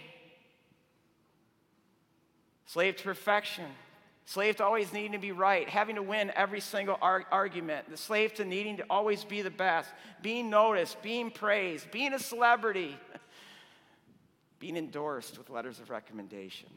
slave 2.66 2.98
to 2.98 3.04
perfection, 3.06 3.68
slave 4.26 4.58
to 4.58 4.66
always 4.66 4.92
needing 4.92 5.14
to 5.14 5.18
be 5.18 5.32
right, 5.32 5.70
having 5.70 5.96
to 5.96 6.04
win 6.04 6.34
every 6.36 6.60
single 6.60 6.98
argument, 7.02 7.90
the 7.90 7.96
slave 7.96 8.34
to 8.34 8.44
needing 8.44 8.76
to 8.76 8.86
always 8.90 9.24
be 9.24 9.42
the 9.42 9.50
best, 9.50 9.90
being 10.22 10.50
noticed, 10.50 11.02
being 11.02 11.32
praised, 11.32 11.90
being 11.92 12.14
a 12.14 12.20
celebrity, 12.20 12.98
being 14.60 14.76
endorsed 14.76 15.38
with 15.38 15.50
letters 15.50 15.80
of 15.80 15.90
recommendation. 15.90 16.68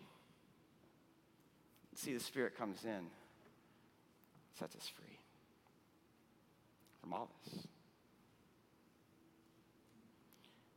See, 1.97 2.15
the 2.15 2.21
Spirit 2.21 2.57
comes 2.57 2.85
in, 2.85 3.07
sets 4.59 4.75
us 4.77 4.91
free 4.97 5.19
from 7.01 7.13
all 7.13 7.29
this. 7.45 7.67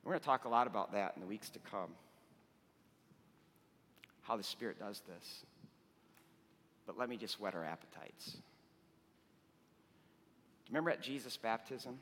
We're 0.04 0.12
going 0.12 0.20
to 0.20 0.26
talk 0.26 0.46
a 0.46 0.50
lot 0.50 0.68
about 0.68 0.92
that 0.94 1.14
in 1.16 1.22
the 1.22 1.28
weeks 1.28 1.50
to 1.52 1.60
come. 1.60 1.92
How 4.24 4.36
the 4.36 4.44
Spirit 4.44 4.80
does 4.80 5.02
this. 5.08 5.46
But 6.86 6.98
let 6.98 7.08
me 7.08 7.18
just 7.18 7.40
whet 7.40 7.56
our 7.56 7.64
appetites. 7.64 8.38
Remember 10.70 10.90
at 10.90 11.02
Jesus' 11.02 11.38
baptism? 11.38 11.98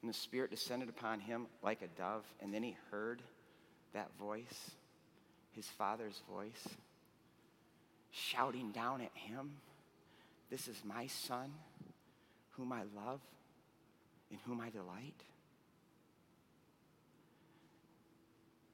When 0.00 0.08
the 0.08 0.14
Spirit 0.16 0.50
descended 0.50 0.88
upon 0.88 1.20
him 1.20 1.46
like 1.62 1.82
a 1.82 1.88
dove, 2.00 2.24
and 2.40 2.54
then 2.54 2.62
he 2.62 2.76
heard 2.90 3.20
that 3.92 4.08
voice, 4.18 4.70
his 5.52 5.66
Father's 5.66 6.22
voice 6.30 6.76
shouting 8.10 8.70
down 8.72 9.00
at 9.00 9.12
him, 9.14 9.52
This 10.50 10.68
is 10.68 10.82
my 10.84 11.06
son, 11.06 11.52
whom 12.50 12.72
I 12.72 12.82
love, 12.96 13.20
in 14.30 14.38
whom 14.44 14.60
I 14.60 14.70
delight. 14.70 15.24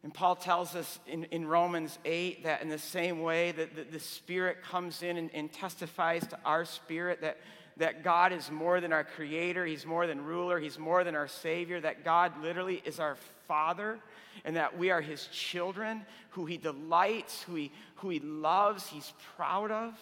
And 0.03 0.15
Paul 0.15 0.37
tells 0.37 0.77
us 0.77 1.01
in, 1.09 1.25
in 1.25 1.49
Romans 1.49 1.99
8 2.05 2.45
that 2.45 2.63
in 2.63 2.69
the 2.69 2.79
same 2.79 3.23
way 3.23 3.51
that 3.51 3.75
the, 3.75 3.83
the 3.83 3.99
Spirit 3.99 4.63
comes 4.63 5.03
in 5.03 5.17
and, 5.17 5.31
and 5.35 5.53
testifies 5.53 6.25
to 6.29 6.39
our 6.45 6.65
spirit 6.65 7.23
that, 7.23 7.39
that 7.79 8.05
God 8.05 8.33
is 8.33 8.49
more 8.49 8.81
than 8.81 8.93
our 8.93 9.03
creator, 9.03 9.67
He's 9.67 9.85
more 9.85 10.07
than 10.07 10.25
ruler, 10.25 10.61
He's 10.61 10.79
more 10.79 11.03
than 11.03 11.17
our 11.17 11.27
Savior, 11.27 11.81
that 11.81 12.05
God 12.05 12.41
literally 12.41 12.81
is 12.85 13.01
our 13.01 13.17
Father, 13.47 13.99
and 14.45 14.57
that 14.57 14.79
we 14.79 14.91
are 14.91 15.01
His 15.01 15.27
children, 15.29 16.05
who 16.31 16.47
He 16.47 16.57
delights, 16.57 17.43
who 17.43 17.55
He, 17.55 17.73
who 17.97 18.11
he 18.11 18.21
loves, 18.21 18.87
He's 18.87 19.13
proud 19.37 19.71
of. 19.71 19.95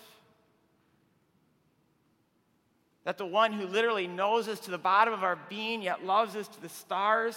That 3.04 3.18
the 3.18 3.26
one 3.26 3.52
who 3.52 3.66
literally 3.66 4.06
knows 4.06 4.48
us 4.48 4.60
to 4.60 4.70
the 4.70 4.78
bottom 4.78 5.12
of 5.12 5.22
our 5.22 5.38
being, 5.48 5.82
yet 5.82 6.04
loves 6.04 6.36
us 6.36 6.48
to 6.48 6.60
the 6.60 6.70
stars. 6.70 7.36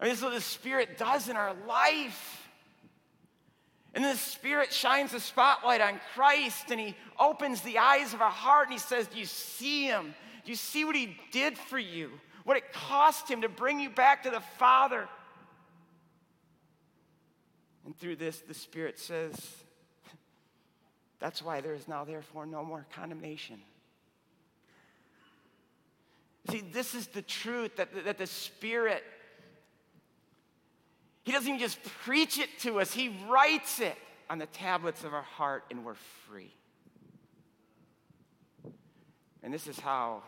I 0.00 0.04
mean, 0.04 0.12
this 0.12 0.18
is 0.18 0.24
what 0.24 0.34
the 0.34 0.40
Spirit 0.40 0.96
does 0.96 1.28
in 1.28 1.36
our 1.36 1.54
life. 1.66 2.48
And 3.94 4.04
the 4.04 4.14
Spirit 4.14 4.72
shines 4.72 5.12
the 5.12 5.20
spotlight 5.20 5.80
on 5.80 6.00
Christ 6.14 6.70
and 6.70 6.80
He 6.80 6.94
opens 7.18 7.62
the 7.62 7.78
eyes 7.78 8.14
of 8.14 8.22
our 8.22 8.30
heart 8.30 8.68
and 8.68 8.72
He 8.72 8.78
says, 8.78 9.06
Do 9.08 9.18
you 9.18 9.26
see 9.26 9.84
Him? 9.84 10.14
Do 10.44 10.52
you 10.52 10.56
see 10.56 10.84
what 10.84 10.94
He 10.94 11.16
did 11.32 11.58
for 11.58 11.78
you? 11.78 12.10
What 12.48 12.56
it 12.56 12.72
cost 12.72 13.30
Him 13.30 13.42
to 13.42 13.48
bring 13.50 13.78
you 13.78 13.90
back 13.90 14.22
to 14.22 14.30
the 14.30 14.40
Father? 14.40 15.06
And 17.84 17.94
through 17.94 18.16
this, 18.16 18.38
the 18.38 18.54
Spirit 18.54 18.98
says, 18.98 19.34
That's 21.18 21.42
why 21.42 21.60
there 21.60 21.74
is 21.74 21.86
now, 21.86 22.04
therefore, 22.04 22.46
no 22.46 22.64
more 22.64 22.86
condemnation. 22.94 23.60
See, 26.50 26.62
this 26.72 26.94
is 26.94 27.08
the 27.08 27.20
truth 27.20 27.76
that, 27.76 28.06
that 28.06 28.16
the 28.16 28.26
Spirit 28.26 29.04
he 31.24 31.32
doesn't 31.32 31.48
even 31.48 31.60
just 31.60 31.82
preach 31.82 32.38
it 32.38 32.48
to 32.60 32.80
us, 32.80 32.94
He 32.94 33.14
writes 33.28 33.78
it 33.80 33.98
on 34.30 34.38
the 34.38 34.46
tablets 34.46 35.04
of 35.04 35.12
our 35.12 35.20
heart, 35.20 35.64
and 35.70 35.84
we're 35.84 35.96
free. 36.26 36.54
And 39.42 39.52
this 39.52 39.66
is 39.66 39.78
how 39.78 40.22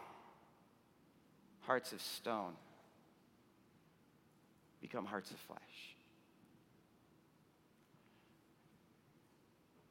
hearts 1.62 1.92
of 1.92 2.00
stone 2.00 2.52
become 4.80 5.04
hearts 5.04 5.30
of 5.30 5.36
flesh. 5.38 5.61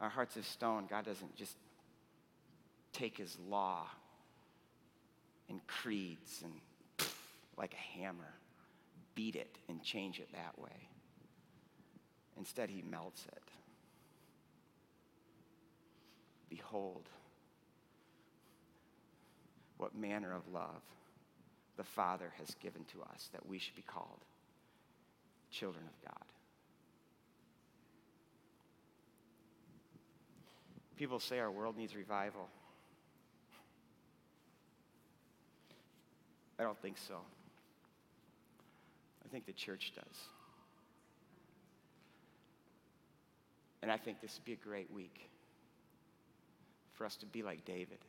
Our 0.01 0.09
hearts 0.09 0.35
of 0.37 0.45
stone, 0.45 0.85
God 0.89 1.05
doesn't 1.05 1.35
just 1.35 1.55
take 2.93 3.17
His 3.17 3.37
law 3.47 3.87
and 5.49 5.65
creeds 5.67 6.43
and 6.43 6.53
like 7.57 7.73
a 7.73 7.99
hammer, 7.99 8.33
beat 9.15 9.35
it 9.35 9.57
and 9.67 9.83
change 9.83 10.19
it 10.19 10.29
that 10.33 10.57
way. 10.57 10.87
Instead, 12.37 12.69
he 12.69 12.81
melts 12.81 13.25
it. 13.25 13.43
Behold, 16.49 17.09
what 19.77 19.93
manner 19.93 20.33
of 20.33 20.47
love 20.53 20.81
the 21.79 21.83
Father 21.85 22.33
has 22.37 22.53
given 22.55 22.83
to 22.91 23.01
us 23.01 23.29
that 23.31 23.47
we 23.47 23.57
should 23.57 23.73
be 23.73 23.81
called 23.81 24.19
children 25.49 25.85
of 25.85 26.11
God. 26.11 26.25
People 30.97 31.21
say 31.21 31.39
our 31.39 31.49
world 31.49 31.77
needs 31.77 31.95
revival. 31.95 32.49
I 36.59 36.63
don't 36.63 36.77
think 36.81 36.97
so. 36.97 37.15
I 39.23 39.29
think 39.29 39.45
the 39.45 39.53
church 39.53 39.93
does. 39.95 40.17
And 43.81 43.89
I 43.89 43.95
think 43.95 44.19
this 44.19 44.35
would 44.35 44.43
be 44.43 44.51
a 44.51 44.67
great 44.67 44.91
week 44.91 45.29
for 46.91 47.05
us 47.05 47.15
to 47.15 47.25
be 47.25 47.41
like 47.41 47.63
David 47.63 47.99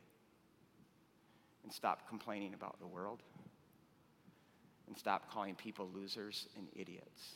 and 1.63 1.71
stop 1.71 2.09
complaining 2.09 2.53
about 2.53 2.77
the 2.81 2.87
world 2.87 3.21
and 4.91 4.99
stop 4.99 5.31
calling 5.31 5.55
people 5.55 5.89
losers 5.95 6.49
and 6.57 6.67
idiots 6.75 7.35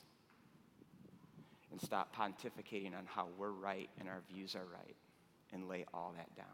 and 1.72 1.82
stop 1.82 2.14
pontificating 2.14 2.98
on 2.98 3.06
how 3.06 3.28
we're 3.38 3.50
right 3.50 3.90
and 3.98 4.10
our 4.10 4.22
views 4.30 4.56
are 4.56 4.68
right 4.74 4.98
and 5.54 5.70
lay 5.70 5.86
all 5.94 6.14
that 6.18 6.36
down. 6.36 6.46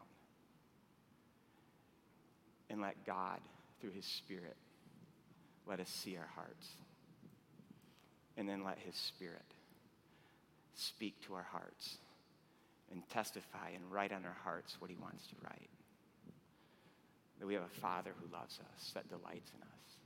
and 2.71 2.81
let 2.81 3.05
God, 3.05 3.39
through 3.81 3.91
His 3.91 4.05
Spirit, 4.05 4.55
let 5.67 5.81
us 5.81 5.89
see 5.89 6.15
our 6.15 6.29
hearts. 6.35 6.69
And 8.37 8.47
then 8.47 8.63
let 8.63 8.79
His 8.79 8.95
Spirit 8.95 9.43
speak 10.73 11.21
to 11.27 11.33
our 11.33 11.45
hearts 11.51 11.97
and 12.91 13.07
testify 13.09 13.71
and 13.75 13.91
write 13.91 14.13
on 14.13 14.23
our 14.23 14.37
hearts 14.43 14.77
what 14.79 14.89
He 14.89 14.95
wants 14.95 15.27
to 15.27 15.35
write. 15.43 15.69
That 17.39 17.45
we 17.45 17.55
have 17.55 17.63
a 17.63 17.79
Father 17.81 18.13
who 18.21 18.33
loves 18.33 18.59
us, 18.73 18.91
that 18.93 19.09
delights 19.09 19.51
in 19.53 19.61
us. 19.61 20.00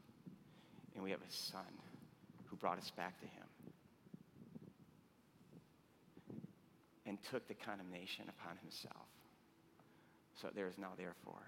And 0.96 1.04
we 1.04 1.12
have 1.12 1.20
a 1.20 1.32
Son 1.32 1.62
who 2.46 2.56
brought 2.56 2.78
us 2.78 2.92
back 2.96 3.20
to 3.20 3.26
Him 3.26 3.44
and 7.06 7.18
took 7.30 7.48
the 7.48 7.54
condemnation 7.54 8.26
upon 8.30 8.58
Himself. 8.62 9.08
So 10.42 10.50
there 10.56 10.68
is 10.68 10.78
now, 10.78 10.92
therefore, 10.98 11.44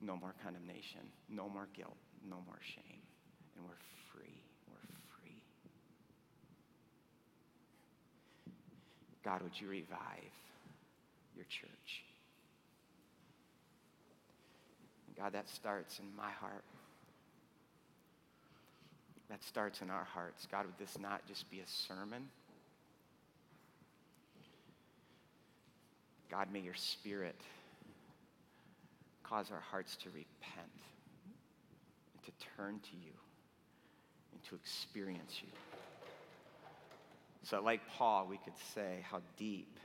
no 0.00 0.16
more 0.16 0.34
condemnation, 0.42 1.00
no 1.28 1.48
more 1.48 1.68
guilt, 1.76 1.96
no 2.28 2.36
more 2.46 2.58
shame. 2.74 3.02
And 3.56 3.64
we're 3.64 3.74
free. 4.12 4.42
We're 4.68 4.88
free. 5.20 5.42
God, 9.24 9.42
would 9.42 9.60
you 9.60 9.68
revive 9.68 10.32
your 11.34 11.44
church? 11.44 12.04
God, 15.18 15.32
that 15.32 15.48
starts 15.48 15.98
in 15.98 16.06
my 16.16 16.30
heart. 16.30 16.64
That 19.30 19.44
starts 19.44 19.82
in 19.82 19.90
our 19.90 20.04
hearts. 20.04 20.46
God, 20.50 20.66
would 20.66 20.78
this 20.78 20.98
not 20.98 21.26
just 21.26 21.50
be 21.50 21.60
a 21.60 21.66
sermon? 21.66 22.28
God, 26.30 26.48
may 26.52 26.60
your 26.60 26.74
spirit 26.74 27.40
cause 29.22 29.50
our 29.50 29.60
hearts 29.60 29.96
to 29.96 30.08
repent 30.10 30.26
and 32.14 32.22
to 32.24 32.30
turn 32.56 32.80
to 32.80 32.96
you 32.96 33.12
and 34.32 34.42
to 34.44 34.54
experience 34.54 35.40
you. 35.42 35.48
So, 37.42 37.62
like 37.62 37.80
Paul, 37.96 38.26
we 38.28 38.38
could 38.38 38.56
say 38.74 39.04
how 39.10 39.20
deep 39.38 39.78